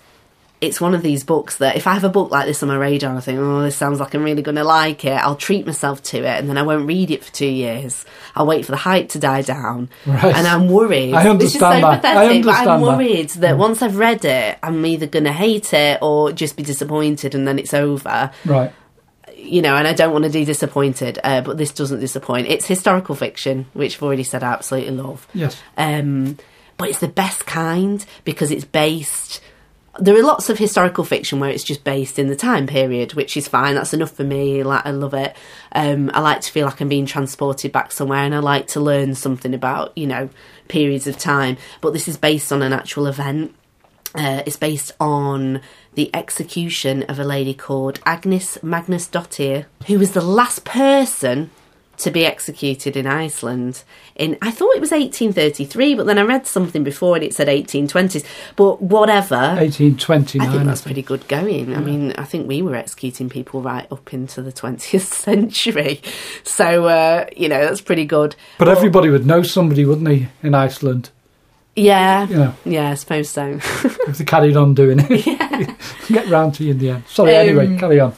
[0.62, 2.76] it's one of these books that if I have a book like this on my
[2.76, 5.66] radar I think, oh, this sounds like I'm really going to like it, I'll treat
[5.66, 8.04] myself to it and then I won't read it for two years.
[8.36, 9.90] I'll wait for the hype to die down.
[10.06, 10.36] Right.
[10.36, 11.14] And I'm worried.
[11.14, 11.84] I This is understand so that.
[11.86, 12.86] I pathetic, but I'm understand that.
[12.86, 12.98] Mm.
[12.98, 16.64] worried that once I've read it, I'm either going to hate it or just be
[16.64, 18.74] disappointed and then it's over Right.
[19.38, 22.48] you know, and I don't want to be disappointed, uh, but this doesn't disappoint.
[22.48, 25.26] It's historical fiction, which I've already said I absolutely love.
[25.34, 25.58] Yes.
[25.78, 26.38] Um,
[26.76, 29.42] but it's the best kind because it's based.
[30.00, 33.36] There are lots of historical fiction where it's just based in the time period, which
[33.36, 33.76] is fine.
[33.76, 34.64] That's enough for me.
[34.64, 35.36] Like I love it.
[35.72, 38.80] Um, I like to feel like I'm being transported back somewhere, and I like to
[38.80, 40.30] learn something about you know
[40.68, 41.58] periods of time.
[41.82, 43.56] But this is based on an actual event.
[44.16, 45.62] Uh, it's based on
[45.94, 51.52] the execution of a lady called Agnes Magnúsdóttir, who was the last person
[52.00, 53.84] to be executed in Iceland.
[54.16, 57.48] In I thought it was 1833, but then I read something before and it said
[57.48, 58.26] 1820s.
[58.56, 59.36] But whatever.
[59.38, 60.48] 1829.
[60.48, 61.76] I think that's pretty good going.
[61.76, 66.02] I mean, I think we were executing people right up into the 20th century.
[66.44, 68.36] So, uh, you know, that's pretty good.
[68.58, 71.10] But everybody would know somebody, wouldn't they, in Iceland,
[71.76, 72.28] Yeah.
[72.28, 73.60] you know, Yeah, I suppose so.
[73.62, 75.76] if they carried on doing it.
[76.08, 77.04] Get round to you in the end.
[77.08, 78.14] Sorry, anyway, Um, carry on.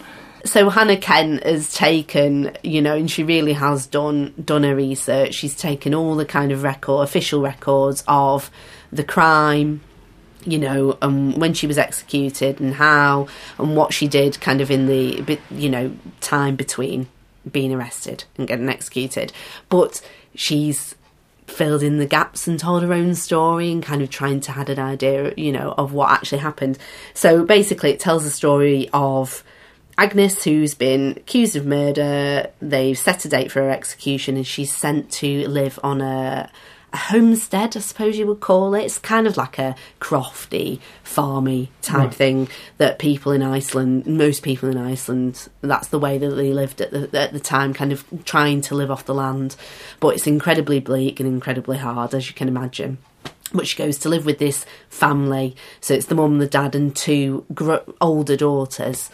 [0.45, 5.35] So Hannah Kent has taken, you know, and she really has done done her research.
[5.35, 8.49] She's taken all the kind of record, official records of
[8.91, 9.81] the crime,
[10.45, 13.27] you know, and when she was executed and how
[13.57, 17.07] and what she did, kind of in the, you know, time between
[17.49, 19.31] being arrested and getting executed.
[19.69, 20.01] But
[20.35, 20.95] she's
[21.47, 24.69] filled in the gaps and told her own story and kind of trying to had
[24.69, 26.77] an idea, you know, of what actually happened.
[27.13, 29.43] So basically, it tells the story of
[30.01, 32.49] Agnes, who's been accused of murder.
[32.59, 36.49] They've set a date for her execution, and she's sent to live on a,
[36.91, 38.83] a homestead, I suppose you would call it.
[38.85, 42.13] It's kind of like a crofty, farmy type Right.
[42.15, 42.47] thing
[42.79, 46.89] that people in Iceland, most people in Iceland, that's the way that they lived at
[46.89, 49.55] the, at the time, kind of trying to live off the land.
[49.99, 52.97] But it's incredibly bleak and incredibly hard, as you can imagine.
[53.53, 55.55] But she goes to live with this family.
[55.79, 59.11] So it's the mum, the dad, and two gr- older daughters.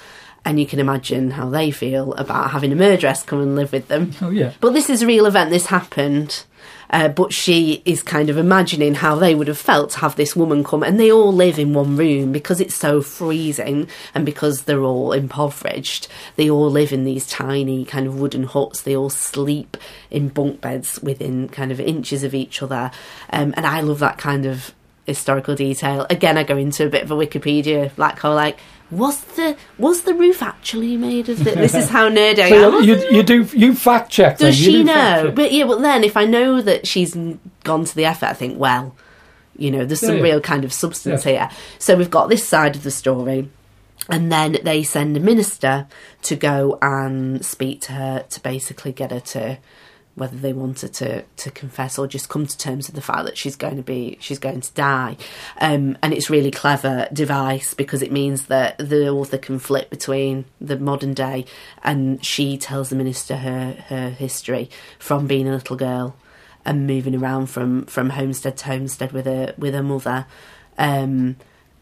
[0.47, 3.89] And you can imagine how they feel about having a murderess come and live with
[3.89, 4.13] them.
[4.21, 4.53] Oh, yeah.
[4.61, 6.45] But this is a real event, this happened.
[6.89, 10.37] Uh, but she is kind of imagining how they would have felt to have this
[10.37, 14.61] woman come, and they all live in one room because it's so freezing and because
[14.61, 16.07] they're all impoverished.
[16.37, 18.83] They all live in these tiny kind of wooden huts.
[18.83, 19.75] They all sleep
[20.09, 22.89] in bunk beds within kind of inches of each other.
[23.31, 24.73] Um, and I love that kind of
[25.05, 26.07] historical detail.
[26.09, 28.59] Again, I go into a bit of a Wikipedia black hole, like.
[28.89, 31.55] Was the was the roof actually made of this?
[31.55, 32.71] This is how nerdy I am.
[32.71, 34.37] So you, you do you fact check.
[34.37, 35.31] Does she do know?
[35.35, 37.15] But yeah, but then if I know that she's
[37.65, 38.95] gone to the effort, I think, well,
[39.57, 40.23] you know, there's some Yeah, yeah.
[40.23, 41.49] real kind of substance here.
[41.79, 43.49] So we've got this side of the story.
[44.09, 45.85] And then they send a minister
[46.21, 49.57] to go and speak to her to basically get her to
[50.17, 53.25] whether they want her to, to confess or just come to terms with the fact
[53.25, 55.15] that she's going to be she's going to die.
[55.61, 60.45] Um, and it's really clever device because it means that the author can flip between
[60.59, 61.45] the modern day
[61.83, 66.15] and she tells the minister her her history from being a little girl
[66.65, 70.25] and moving around from from homestead to homestead with her with her mother
[70.79, 71.35] um,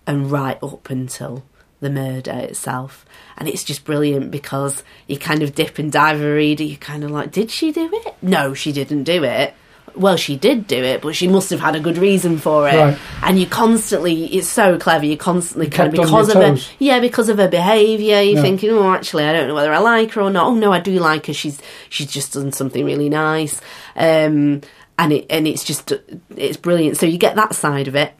[0.05, 1.43] and right up until
[1.79, 3.05] the murder itself.
[3.38, 6.63] And it's just brilliant because you kind of dip and dive a reader.
[6.63, 8.15] You're kind of like, did she do it?
[8.21, 9.53] No, she didn't do it.
[9.93, 12.75] Well, she did do it, but she must have had a good reason for it.
[12.75, 12.97] Right.
[13.23, 15.05] And you constantly, it's so clever.
[15.05, 18.19] You constantly kind of because of her, yeah, because of her behaviour.
[18.21, 18.41] You're Yeah.
[18.41, 20.47] thinking, oh, actually, I don't know whether I like her or not.
[20.47, 21.33] Oh no, I do like her.
[21.33, 23.61] She's she's just done something really nice.
[23.95, 24.61] Um,
[24.99, 25.93] and it and it's just
[26.35, 26.97] it's brilliant.
[26.97, 28.13] So you get that side of it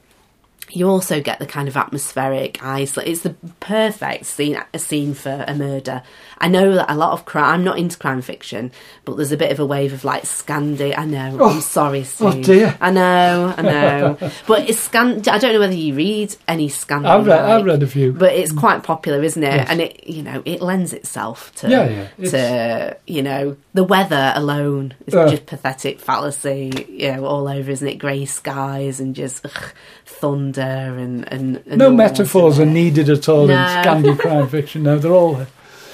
[0.70, 3.08] you also get the kind of atmospheric isolate.
[3.08, 6.02] It's the perfect scene a scene for a murder.
[6.38, 7.46] I know that a lot of crime.
[7.54, 8.70] I'm not into crime fiction,
[9.04, 10.96] but there's a bit of a wave of like Scandi.
[10.96, 11.38] I know.
[11.40, 12.76] Oh, I'm sorry, oh dear.
[12.80, 13.54] I know.
[13.56, 14.18] I know.
[14.46, 15.28] but it's Scandi.
[15.28, 17.06] I don't know whether you read any Scandi.
[17.06, 18.12] I've read- I've read a few.
[18.12, 19.46] but it's quite popular, isn't it?
[19.54, 19.68] Yes.
[19.70, 24.32] And it, you know, it lends itself to Yeah, yeah, to you know the weather
[24.34, 25.28] alone is Uh.
[25.30, 26.86] just pathetic fallacy.
[26.88, 27.96] You know, all over, isn't it?
[27.96, 29.72] Grey skies and just ugh,
[30.04, 30.60] thunder
[30.98, 33.54] and and, and No metaphors are needed at all No.
[33.54, 34.82] in Scandi crime fiction.
[34.82, 35.46] No, they're all.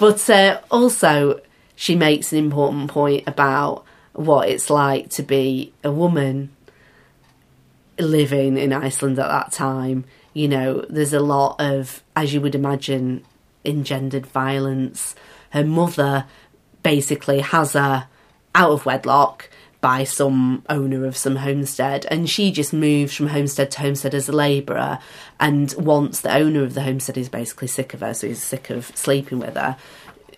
[0.03, 1.41] But uh, also,
[1.77, 3.85] she makes an important point about
[4.15, 6.51] what it's like to be a woman
[8.01, 10.05] living in Iceland at that time.
[10.35, 13.25] You know, there's a lot of, as you would imagine,
[13.65, 15.15] engendered violence.
[15.51, 16.25] Her mother
[16.83, 18.09] basically has her
[18.57, 19.51] out of wedlock,
[19.83, 24.29] by some owner of some homestead, and she just moves from homestead to homestead as
[24.29, 25.01] a labourer.
[25.40, 28.71] And once the owner of the homestead is basically sick of her, so he's sick
[28.71, 29.77] of sleeping with her,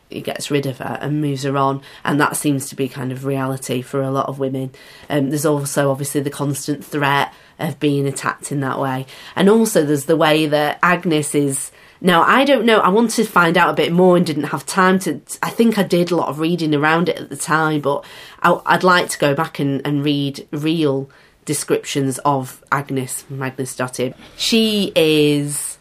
[0.09, 3.13] he gets rid of her and moves her on, and that seems to be kind
[3.13, 4.73] of reality for a lot of women.
[5.11, 9.05] Um, there's also obviously the constant threat of being attacked in that way,
[9.37, 11.71] and also there's the way that Agnes is.
[12.05, 12.81] Now, I don't know.
[12.81, 15.23] I wanted to find out a bit more and didn't have time to.
[15.43, 18.05] I think I did a lot of reading around it at the time, but
[18.43, 21.09] I, I'd like to go back and, and read real
[21.47, 24.15] descriptions of Agnes Magnúsdóttir.
[24.37, 25.79] She is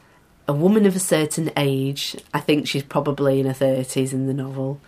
[0.48, 2.16] a woman of a certain age.
[2.34, 4.80] I think she's probably in her 30s in the novel.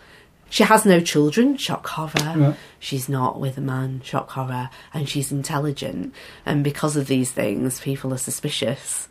[0.48, 2.12] She has no children, shock horror.
[2.38, 2.54] Yeah.
[2.78, 4.70] She's not with a man, shock horror.
[4.94, 6.14] And she's intelligent.
[6.46, 9.08] And because of these things, people are suspicious.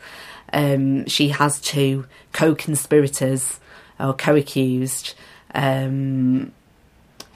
[0.55, 3.59] Um, she has two co conspirators
[3.99, 5.13] or co accused.
[5.53, 6.53] Um,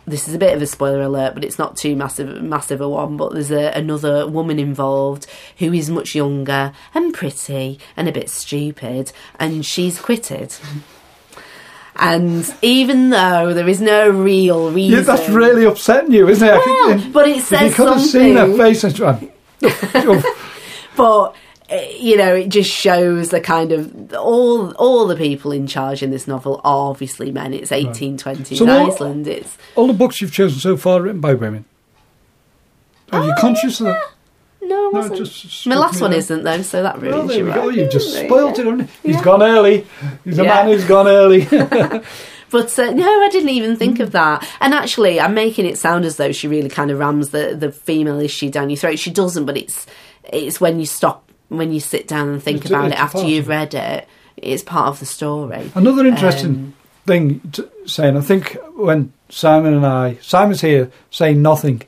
[0.08, 2.88] this is a bit of a spoiler alert, but it's not too massive massive a
[2.89, 3.17] one.
[3.17, 5.27] But there's a, another woman involved
[5.58, 10.55] who is much younger and pretty and a bit stupid, and she's quitted.
[12.01, 16.51] And even though there is no real reason, Yeah, that's really upsetting you, isn't it?
[16.51, 19.19] Well, think- but it if you says could have seen her face and she "Oh,
[19.63, 20.36] oh."
[20.95, 21.36] but
[21.99, 26.12] you know, it just shows the kind of all all the people in charge in
[26.12, 27.53] this novel are obviously men.
[27.53, 29.27] It's 1820s So in what- Iceland.
[29.27, 31.65] It's all the books you've chosen so far are written by women.
[33.12, 34.01] Are you Oh, conscious of that?
[34.62, 37.45] no, No, just My last one isn't though, so that Well, ruins there you.
[37.45, 37.67] we go.
[37.67, 37.77] right?
[37.77, 38.73] You've just you spoiled go.
[38.79, 38.88] it?
[39.03, 39.23] He's Yeah.
[39.23, 39.86] gone early.
[40.25, 40.49] He's a Yeah.
[40.63, 41.47] man who's gone early.
[42.51, 44.03] But uh, no, I didn't even think Mm.
[44.05, 44.43] of that.
[44.60, 47.71] And actually, I'm making it sound as though she really kind of rams the, the
[47.71, 48.97] female issue down your throat.
[48.97, 49.86] She doesn't, but it's
[50.34, 53.24] it's when you stop, when you sit down and think It's- about it's it after
[53.24, 54.08] you've read it.
[54.38, 55.70] It's part of the story.
[55.76, 56.74] Another interesting Um,
[57.06, 61.82] thing to saying, I think when Simon and I, Simon's here saying nothing.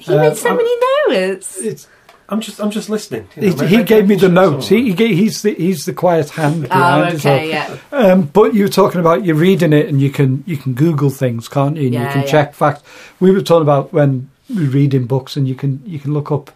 [0.00, 0.74] You Uh, made so I'm- many
[1.20, 1.58] notes.
[1.58, 1.86] It's,
[2.28, 3.28] I'm just I'm just listening.
[3.36, 4.68] you he, know, he make- gave me the notes.
[4.68, 7.76] He, he he's the he's the quiet hand Oh, behind as okay, yeah.
[7.92, 11.10] Um, but you were talking about you're reading it and you can you can Google
[11.10, 11.84] things, can't you?
[11.84, 12.26] And you can yeah.
[12.26, 12.82] check facts.
[13.20, 16.32] We were talking about when we read in books and you can you can look
[16.32, 16.50] up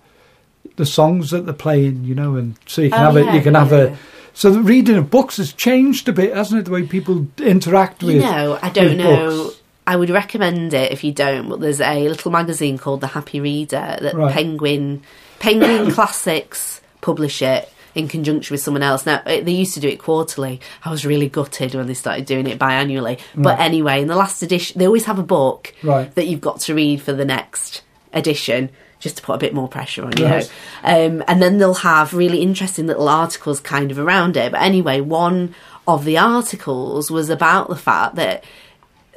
[0.79, 3.37] the songs that they're playing, you know, and so you can Oh, have yeah, a
[3.37, 3.95] you can yeah, have yeah.
[3.95, 3.97] a.
[4.33, 6.65] So the reading of books has changed a bit, hasn't it?
[6.65, 8.15] The way people interact with.
[8.17, 9.45] You know, I don't know.
[9.45, 9.61] books.
[9.87, 11.49] I would recommend it if you don't.
[11.49, 14.33] But there's a little magazine called The Happy Reader that Right.
[14.33, 15.03] Penguin
[15.41, 19.07] Penguin Classics publish it in conjunction with someone else.
[19.07, 20.61] Now they used to do it quarterly.
[20.85, 23.17] I was really gutted when they started doing it biannually.
[23.35, 23.43] Mm.
[23.43, 23.65] But Right.
[23.67, 26.15] anyway, in the last edition, they always have a book Right.
[26.15, 28.71] that you've got to read for the next edition.
[29.01, 30.51] Just to put a bit more pressure on you, Right.
[30.83, 34.51] um, and then they'll have really interesting little articles kind of around it.
[34.53, 35.55] But anyway, one
[35.87, 38.43] of the articles was about the fact that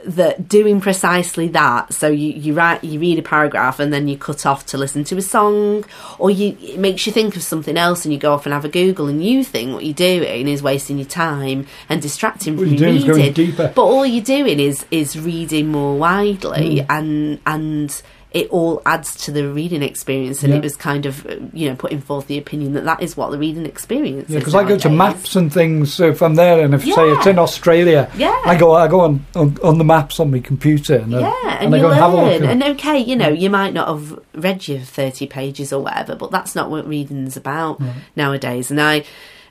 [0.04, 4.18] that doing precisely that so you, you write you read a paragraph and then you
[4.18, 5.86] cut off to listen to a song
[6.18, 8.66] or you it makes you think of something else and you go off and have
[8.66, 12.64] a google and you think what you're doing is wasting your time and distracting What
[12.68, 13.72] from you're your doing is going reading deeper.
[13.76, 16.86] but all you're doing is is reading more widely Mm.
[16.90, 20.60] and and it all adds to the reading experience and Yeah.
[20.60, 23.38] it was kind of you know putting forth the opinion that that is what the
[23.38, 25.94] reading experience Yeah, is because I go to maps and things.
[25.94, 28.40] So if I'm there, and if say it's in Australia, Yeah.
[28.46, 31.34] I go I go on, on on the maps on my computer, and, I- Yeah,
[31.60, 32.42] and, and, I go and have a look.
[32.42, 32.50] learn.
[32.50, 33.40] And okay, you know, mm.
[33.40, 37.36] you might not have read your 30 pages or whatever, but that's not what reading's
[37.36, 37.82] about
[38.16, 38.72] nowadays.
[38.72, 39.04] And I,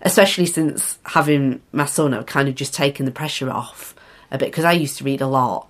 [0.02, 3.94] especially since having my son, I've kind of just taken the pressure off
[4.30, 5.66] a bit because I used to read a lot.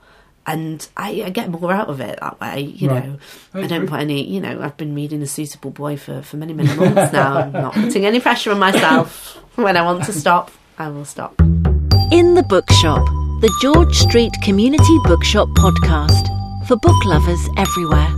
[0.47, 3.07] And I, I get more out of it that way, you Right.
[3.07, 3.19] know.
[3.55, 6.37] I I don't put any, you know, I've been reading A Suitable Boy for, for
[6.39, 7.39] many, many months now.
[7.39, 9.37] I'm not putting any pressure on myself.
[9.57, 11.39] When I want to stop, I will stop.
[12.11, 13.05] In the Bookshop,
[13.43, 16.27] the George Street Community Bookshop podcast
[16.67, 18.13] for book lovers everywhere.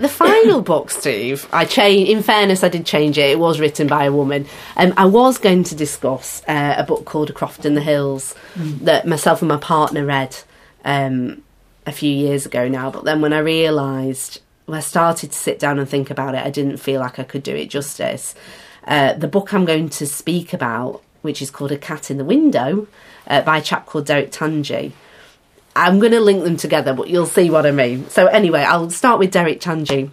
[0.00, 2.10] The final book, Steve, I changed.
[2.10, 3.30] In fairness, I did change it.
[3.30, 4.46] It was written by a woman.
[4.76, 8.34] Um, I was going to discuss uh, a book called A Croft in the Hills
[8.56, 10.36] that myself and my partner read
[10.84, 11.42] um,
[11.86, 12.90] a few years ago now.
[12.90, 16.44] But then when I realised, when I started to sit down and think about it,
[16.44, 18.34] I didn't feel like I could do it justice.
[18.86, 22.24] Uh, the book I'm going to speak about, which is called A Cat in the
[22.24, 22.86] Window,
[23.26, 24.92] uh, by a chap called Derek Tangye.
[25.76, 28.08] I'm going to link them together, but you'll see what I mean.
[28.08, 30.10] So anyway, I'll start with Derek Tangye.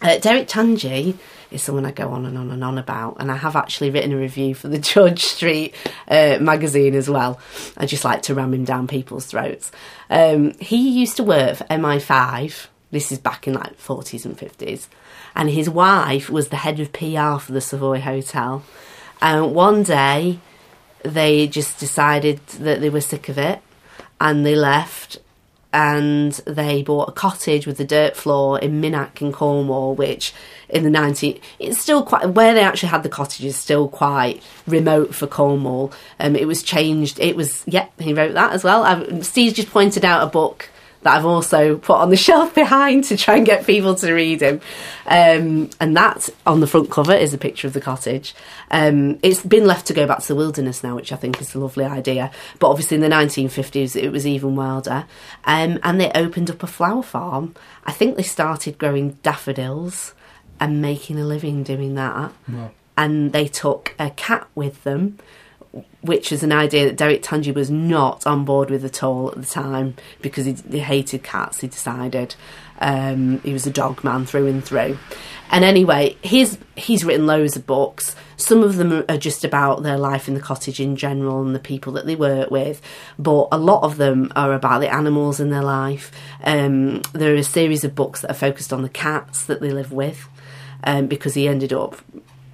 [0.00, 1.16] Uh, Derek Tangye
[1.50, 4.12] is someone I go on and on and on about, and I have actually written
[4.12, 5.74] a review for the George Street
[6.08, 7.40] uh, magazine as well.
[7.76, 9.70] I just like to ram him down people's throats.
[10.08, 12.68] Um, he used to work for MI5.
[12.90, 14.88] This is back in like 40s and 50s,
[15.34, 18.62] and his wife was the head of PR for the Savoy Hotel.
[19.22, 20.40] And one day,
[21.02, 23.60] they just decided that they were sick of it
[24.20, 25.18] and they left
[25.72, 30.34] and they bought a cottage with a dirt floor in Minack in Cornwall, which
[30.68, 34.42] in the 19 it's still quite where they actually had the cottage is still quite
[34.66, 35.92] remote for Cornwall.
[36.18, 37.20] Um, it was changed.
[37.20, 38.82] It was yeah, he wrote that as well.
[38.82, 40.68] i Steve's just pointed out a book
[41.02, 44.42] that I've also put on the shelf behind to try and get people to read
[44.42, 44.60] him.
[45.06, 48.34] Um, and that on the front cover is a picture of the cottage.
[48.70, 51.54] Um, it's been left to go back to the wilderness now, which I think is
[51.54, 52.30] a lovely idea.
[52.58, 55.06] But obviously in the 1950s it was even wilder.
[55.44, 57.54] Um, and they opened up a flower farm.
[57.84, 60.14] I think they started growing daffodils
[60.60, 62.32] and making a living doing that.
[62.48, 62.70] Wow.
[62.96, 65.18] And they took a cat with them
[66.02, 69.36] which is an idea that Derek Tangye was not on board with at all at
[69.36, 71.60] the time because he, he hated cats.
[71.60, 72.34] He decided
[72.80, 74.98] um, he was a dog man through and through.
[75.50, 78.16] And anyway, he's he's written loads of books.
[78.36, 81.60] Some of them are just about their life in the cottage in general and the
[81.60, 82.80] people that they work with,
[83.18, 86.10] but a lot of them are about the animals in their life.
[86.42, 89.70] Um, there are a series of books that are focused on the cats that they
[89.70, 90.26] live with,
[90.84, 91.96] um, because he ended up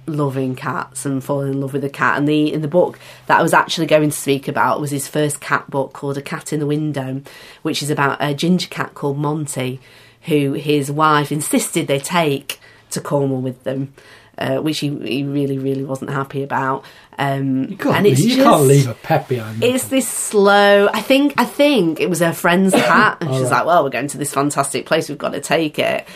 [0.07, 2.17] loving cats and falling in love with a cat.
[2.17, 2.97] And the in the book
[3.27, 6.21] that I was actually going to speak about was his first cat book called A
[6.21, 7.21] Cat in the Window,
[7.61, 9.79] which is about a ginger cat called Monty,
[10.23, 12.59] who his wife insisted they take
[12.91, 13.93] to Cornwall with them.
[14.39, 16.85] Uh, which he, he really, really wasn't happy about.
[17.17, 19.63] Um, You can't, and it's you just, can't leave a pet behind.
[19.63, 20.87] it's this slow.
[20.93, 21.33] I think.
[21.39, 23.51] I think it was her friend's cat, and she's right.
[23.51, 25.09] like, "Well, we're going to this fantastic place.
[25.09, 26.07] We've got to take it."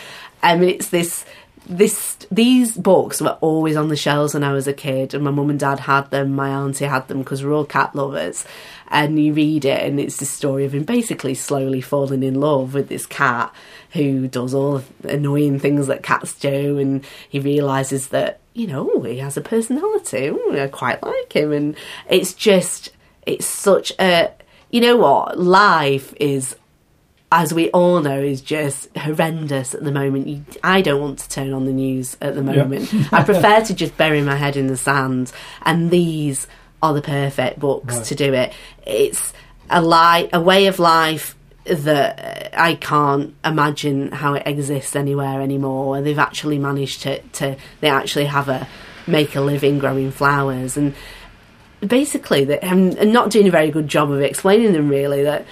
[0.43, 1.25] I mean, it's this.
[1.71, 5.31] This these books were always on the shelves when I was a kid, and my
[5.31, 6.35] mum and dad had them.
[6.35, 8.43] My auntie had them because we're all cat lovers.
[8.89, 12.73] And you read it, and it's the story of him basically slowly falling in love
[12.73, 13.55] with this cat
[13.91, 19.03] who does all the annoying things that cats do, and he realizes that you know
[19.03, 20.27] he has a personality.
[20.27, 21.77] Ooh, I quite like him, and
[22.09, 22.89] it's just
[23.25, 24.31] it's such a
[24.71, 26.57] you know what life is
[27.33, 31.29] as we all know is just horrendous at the moment you, i don't want to
[31.29, 34.67] turn on the news at the moment i prefer to just bury my head in
[34.67, 35.31] the sand
[35.63, 36.45] and these
[36.83, 38.05] are the perfect books Right.
[38.05, 38.51] to do it
[38.85, 39.33] it's
[39.69, 45.91] a li- a way of life that I can't imagine how it exists anywhere anymore.
[45.91, 48.67] Where they've actually managed to, to they actually have a
[49.05, 50.95] make a living growing flowers and
[51.85, 55.45] basically that and not doing a very good job of explaining them really that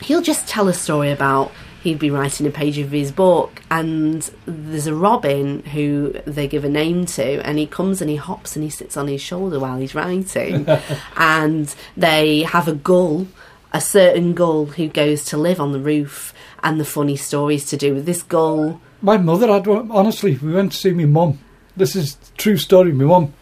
[0.00, 4.30] he'll just tell a story about he'd be writing a page of his book and
[4.46, 8.56] there's a robin who they give a name to and he comes and he hops
[8.56, 10.66] and he sits on his shoulder while he's writing
[11.16, 13.26] and they have a gull
[13.72, 16.32] a certain gull who goes to live on the roof
[16.62, 19.90] and the funny stories to do with this gull My mother had one.
[19.90, 21.38] Honestly, we went to see my mum.
[21.76, 22.92] This is true story.
[22.92, 23.32] My mum,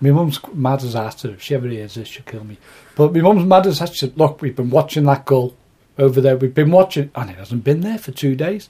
[0.00, 1.24] my mum's mad as that.
[1.24, 2.58] If she ever hears this, she'll kill me.
[2.96, 3.94] But my mum's mad as that.
[3.94, 5.56] She said, "Look, we've been watching that gull
[6.00, 6.36] over there.
[6.36, 8.68] We've been watching, and it hasn't been there for two days."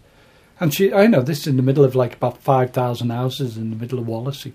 [0.59, 3.57] And she, I know this is in the middle of like about five thousand houses
[3.57, 4.53] in the middle of Wallasey.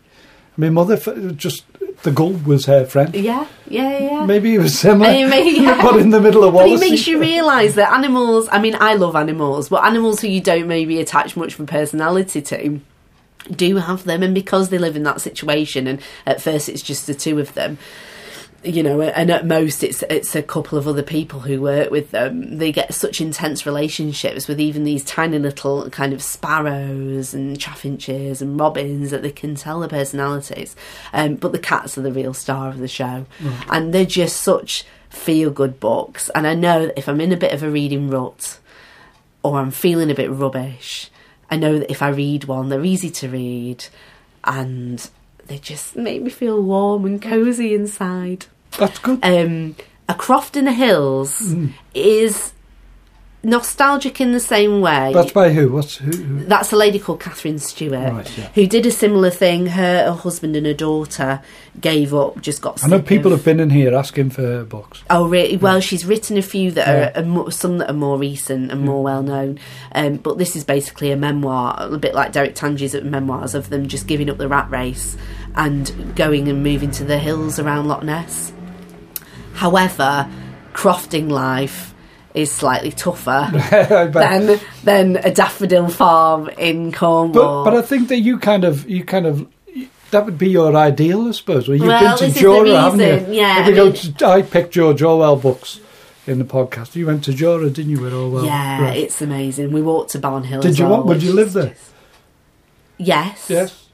[0.58, 0.96] My mother
[1.34, 1.64] just
[2.04, 3.14] the gold was her friend.
[3.16, 5.82] yeah yeah yeah Maybe it was similar, I mean, yeah.
[5.82, 6.76] but in the middle of But Wallasey.
[6.76, 10.40] it makes you realise that animals, I mean, I love animals, but animals who you
[10.42, 12.80] don't maybe attach much of a personality to
[13.52, 14.24] do have them.
[14.24, 17.54] And because they live in that situation, and at first it's just the two of
[17.54, 17.78] them,
[18.66, 22.12] you know, and at most it's it's a couple of other people who work with
[22.12, 22.58] them.
[22.58, 28.42] They get such intense relationships with even these tiny little kind of sparrows and chaffinches
[28.42, 30.76] and robins that they can tell their personalities.
[31.14, 33.26] Um, but the cats are the real star of the show,
[33.70, 36.30] and they're just such feel good books.
[36.36, 38.60] And I know that if I'm in a bit of a reading rut
[39.44, 41.10] or I'm feeling a bit rubbish,
[41.50, 43.86] I know that if I read one, they're easy to read
[44.44, 45.10] and
[45.48, 48.48] they just make me feel warm and cosy inside.
[48.78, 49.20] That's good.
[49.24, 49.76] Um,
[50.10, 51.72] a Croft in the Hills Mm.
[51.94, 52.52] is
[53.44, 55.12] nostalgic in the same way.
[55.14, 55.72] That's by who?
[55.72, 56.10] What's who?
[56.12, 56.46] who?
[56.46, 58.48] That's a lady called Katharine Stewart Right, yeah.
[58.56, 59.68] who did a similar thing.
[59.68, 61.42] Her, her husband and her daughter
[61.80, 64.64] gave up, just got I know people of- have been in here asking for her
[64.64, 65.04] books.
[65.12, 65.58] Oh, really?
[65.58, 67.22] Well, she's written a few that Yeah.
[67.22, 69.60] are, are some that are more recent and more well known.
[69.94, 73.88] Um, but this is basically a memoir, a bit like Derek Tangye's memoirs of them
[73.88, 75.18] just giving up the rat race
[75.54, 78.54] and going and moving to the hills around Loch Ness.
[79.56, 80.30] However,
[80.74, 81.94] crofting life
[82.34, 83.50] is slightly tougher
[84.14, 87.64] than than a daffodil farm in Cornwall.
[87.64, 89.48] But but I think that you kind of you kind of
[90.12, 91.68] that would be your ideal, I suppose.
[91.68, 93.00] Well, you've Well, been to is Jura, haven't
[93.30, 93.34] you?
[93.36, 95.80] yeah, I mean- to- I picked George Orwell books
[96.28, 96.96] in the podcast.
[96.96, 98.00] You went to Jura, didn't you?
[98.02, 98.46] With Orwell.
[98.46, 98.98] yeah, Right.
[98.98, 99.72] it's amazing.
[99.72, 100.62] We walked to Barnhill.
[100.62, 101.70] Did you well, want- would you live there?
[101.70, 101.92] just-
[102.98, 103.46] Yes.
[103.50, 103.88] Yes.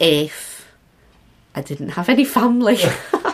[0.00, 0.68] if
[1.54, 2.78] I didn't have any family.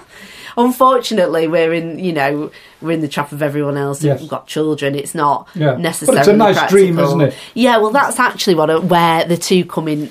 [0.65, 2.51] unfortunately, we're in you know
[2.81, 4.21] we're in the trap of everyone else Yes.
[4.21, 4.95] who've got children.
[4.95, 5.73] It's not Yeah.
[5.73, 6.85] But necessarily it's a nice practical.
[6.85, 7.35] dream, isn't it?
[7.55, 10.11] Yeah, well, that's actually what where the two come in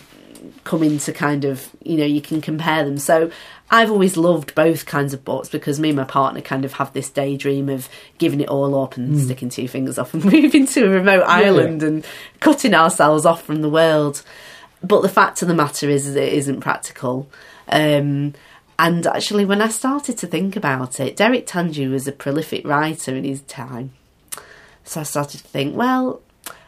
[0.65, 2.97] come into kind of you know you can compare them.
[2.97, 3.31] So
[3.71, 6.91] I've always loved both kinds of books because me and my partner kind of have
[6.93, 7.87] this daydream of
[8.17, 11.83] giving it all up and sticking two fingers off and moving to a remote island
[11.83, 12.05] and
[12.39, 14.23] cutting ourselves off from the world.
[14.81, 17.27] But the fact of the matter is, is it isn't practical.
[17.67, 18.33] Um,
[18.79, 23.13] and actually, when I started to think about it, Derek Tangye was a prolific writer
[23.13, 23.91] in his time.
[24.85, 26.21] So I started to think, well,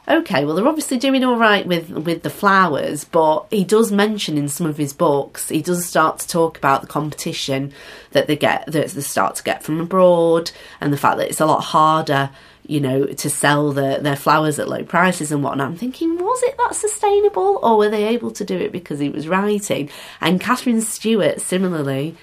[0.10, 4.38] okay, well they're obviously doing all right with with the flowers, but he does mention
[4.38, 7.72] in some of his books, he does start to talk about the competition
[8.12, 10.52] that they get that they start to get from abroad,
[10.82, 12.30] and the fact that it's a lot harder,
[12.72, 15.68] you know, to sell the, their flowers at low prices and whatnot.
[15.68, 19.10] I'm thinking, was it that sustainable, or were they able to do it because he
[19.10, 19.90] was writing?
[20.22, 22.16] And Katharine Stewart similarly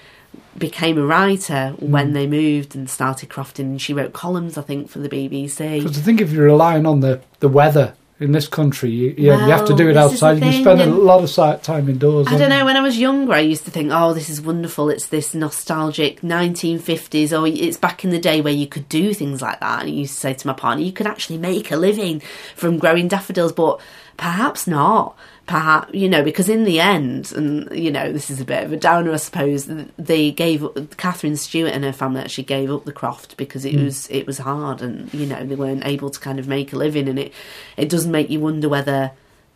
[0.57, 2.13] became a writer when hmm.
[2.13, 5.97] they moved and started crofting and she wrote columns I think for the BBC Because
[5.97, 9.31] I think if you're relying on the, the weather in this country, you, you, you
[9.31, 10.43] have to do it this is the outside.
[10.43, 12.27] You spend a lot of time indoors.
[12.27, 12.65] I don't know.
[12.65, 14.89] When I was younger, I used to think, "Oh, this is wonderful.
[14.89, 17.31] It's this nostalgic 1950s.
[17.31, 19.93] Or it's back in the day where you could do things like that." And I
[19.93, 22.21] used to say to my partner, "You could actually make a living
[22.55, 23.79] from growing daffodils, but
[24.17, 25.15] perhaps not.
[25.49, 28.71] Perhaps you know, because in the end, and you know, this is a bit of
[28.71, 29.67] a downer, I suppose.
[29.97, 33.73] They gave up, Katharine Stewart and her family actually gave up the croft because it
[33.73, 33.85] mm.
[33.85, 36.75] was it was hard, and you know, they weren't able to kind of make a
[36.75, 37.07] living.
[37.07, 37.33] And it
[37.77, 39.09] it does make you wonder whether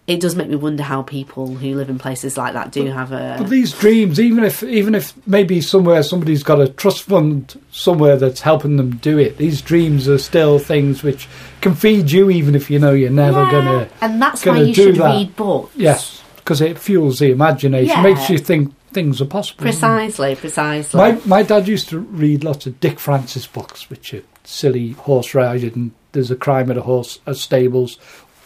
[0.07, 3.11] it does make me wonder how people who live in places like that do have
[3.11, 7.61] But a these dreams, even if even if maybe somewhere somebody's got a trust fund
[7.71, 11.29] somewhere that's helping them do it, these dreams are still things which
[11.63, 13.89] can feed you, even if you know you're never Yeah, gonna.
[14.01, 15.15] and that's why gonna you should that.
[15.15, 18.03] read books Yes, because it fuels the imagination, Yeah.
[18.03, 19.61] makes you think things are possible.
[19.63, 24.21] precisely precisely My my dad used to read lots of Dick Francis books, which are
[24.43, 25.91] silly horse riding.
[26.11, 27.97] There's a crime at a horse at stables.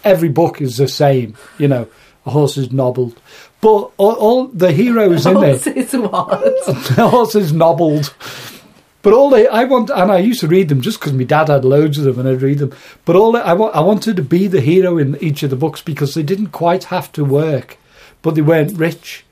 [0.05, 1.87] Every book is the same, you know.
[2.25, 3.19] A horse is nobbled,
[3.61, 6.41] but all, all the heroes in it Horses what?
[6.95, 8.13] the horse is nobbled.
[9.07, 11.47] But all they, I want, and I used to read them just because my dad
[11.47, 12.73] had loads of them, and I'd read them.
[13.05, 15.81] But all they, I I wanted to be the hero in each of the books
[15.81, 17.77] because they didn't quite have to work,
[18.21, 19.23] but they weren't rich.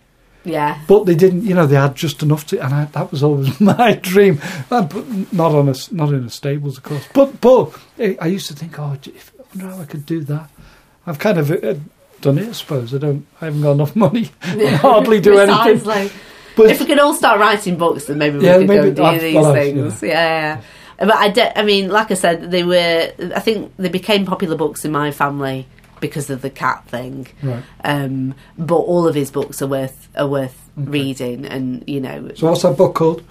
[0.45, 3.21] yeah But they didn't, you know, they had just enough to, and I, that was
[3.21, 4.39] always my dream.
[4.71, 7.05] Uh, but not on a, not in a stables, of course.
[7.13, 10.21] But but I I used to think, oh, if, I wonder how I could do
[10.23, 10.49] that.
[11.05, 11.75] I've kind of uh,
[12.21, 12.95] done it, I suppose.
[12.95, 14.31] I don't, I haven't got enough money.
[14.41, 15.81] I hardly do anything.
[15.81, 16.17] Precisely.
[16.55, 19.05] But if we could all start writing books, then maybe we Yeah, could maybe go
[19.05, 20.03] and do these things.
[20.03, 20.09] Yeah.
[20.09, 20.61] yeah.
[20.97, 23.11] But I, de- I mean, like I said, they were.
[23.35, 25.67] I think they became popular books in my family
[25.99, 27.27] because of the cat thing.
[27.43, 27.63] right.
[27.83, 32.49] Um, but all of his books are worth are worth reading, and you know, So
[32.49, 33.23] what's that book called?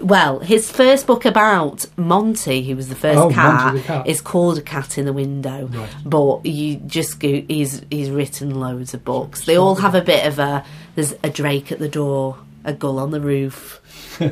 [0.00, 4.06] Well, his first book about Monty, who was the first Oh, cat, the cat.
[4.08, 5.66] is called A Cat in the Window.
[5.72, 5.88] Right.
[6.04, 9.44] But you just go, he's he's written loads of books.
[9.44, 12.98] They all have a bit of a there's a drake at the door, a gull
[12.98, 13.80] on the roof.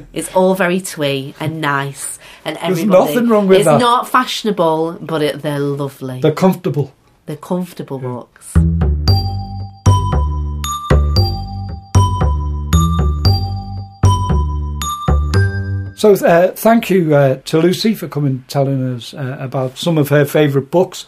[0.12, 3.14] it's all very twee and nice, and everybody.
[3.14, 3.80] nothing wrong with it's that.
[3.80, 6.20] not fashionable, but it, they're lovely.
[6.20, 6.94] They're comfortable.
[7.26, 8.54] they're comfortable books.
[16.02, 20.08] So uh, thank you uh, to Lucy for coming telling us uh, about some of
[20.08, 21.06] her favourite books.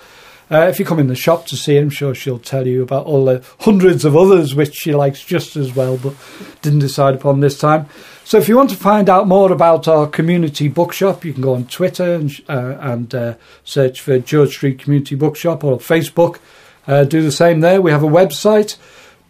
[0.51, 2.83] Uh, if you come in the shop to see her, I'm sure she'll tell you
[2.83, 6.15] about all the hundreds of others which she likes just as well, but
[6.61, 7.87] didn't decide upon this time.
[8.25, 11.55] So if you want to find out more about our community bookshop, you can go
[11.55, 13.35] on Twitter and, uh, and uh,
[13.65, 16.39] search for George Street Community Bookshop or Facebook.
[16.87, 17.83] Uh, do the same there.
[17.83, 18.77] We have a website,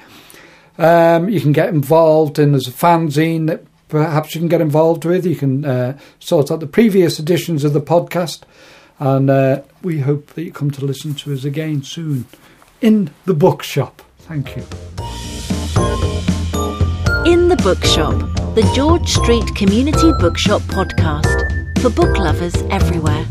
[0.81, 5.05] Um, you can get involved in there's a fanzine that perhaps you can get involved
[5.05, 5.27] with.
[5.27, 8.41] You can uh, sort out the previous editions of the podcast,
[8.97, 12.25] and uh, we hope that you come to listen to us again soon
[12.81, 14.01] in the bookshop.
[14.21, 14.63] Thank you.
[17.31, 18.17] In the Bookshop,
[18.55, 23.27] the George Street Community Bookshop podcast for book lovers everywhere.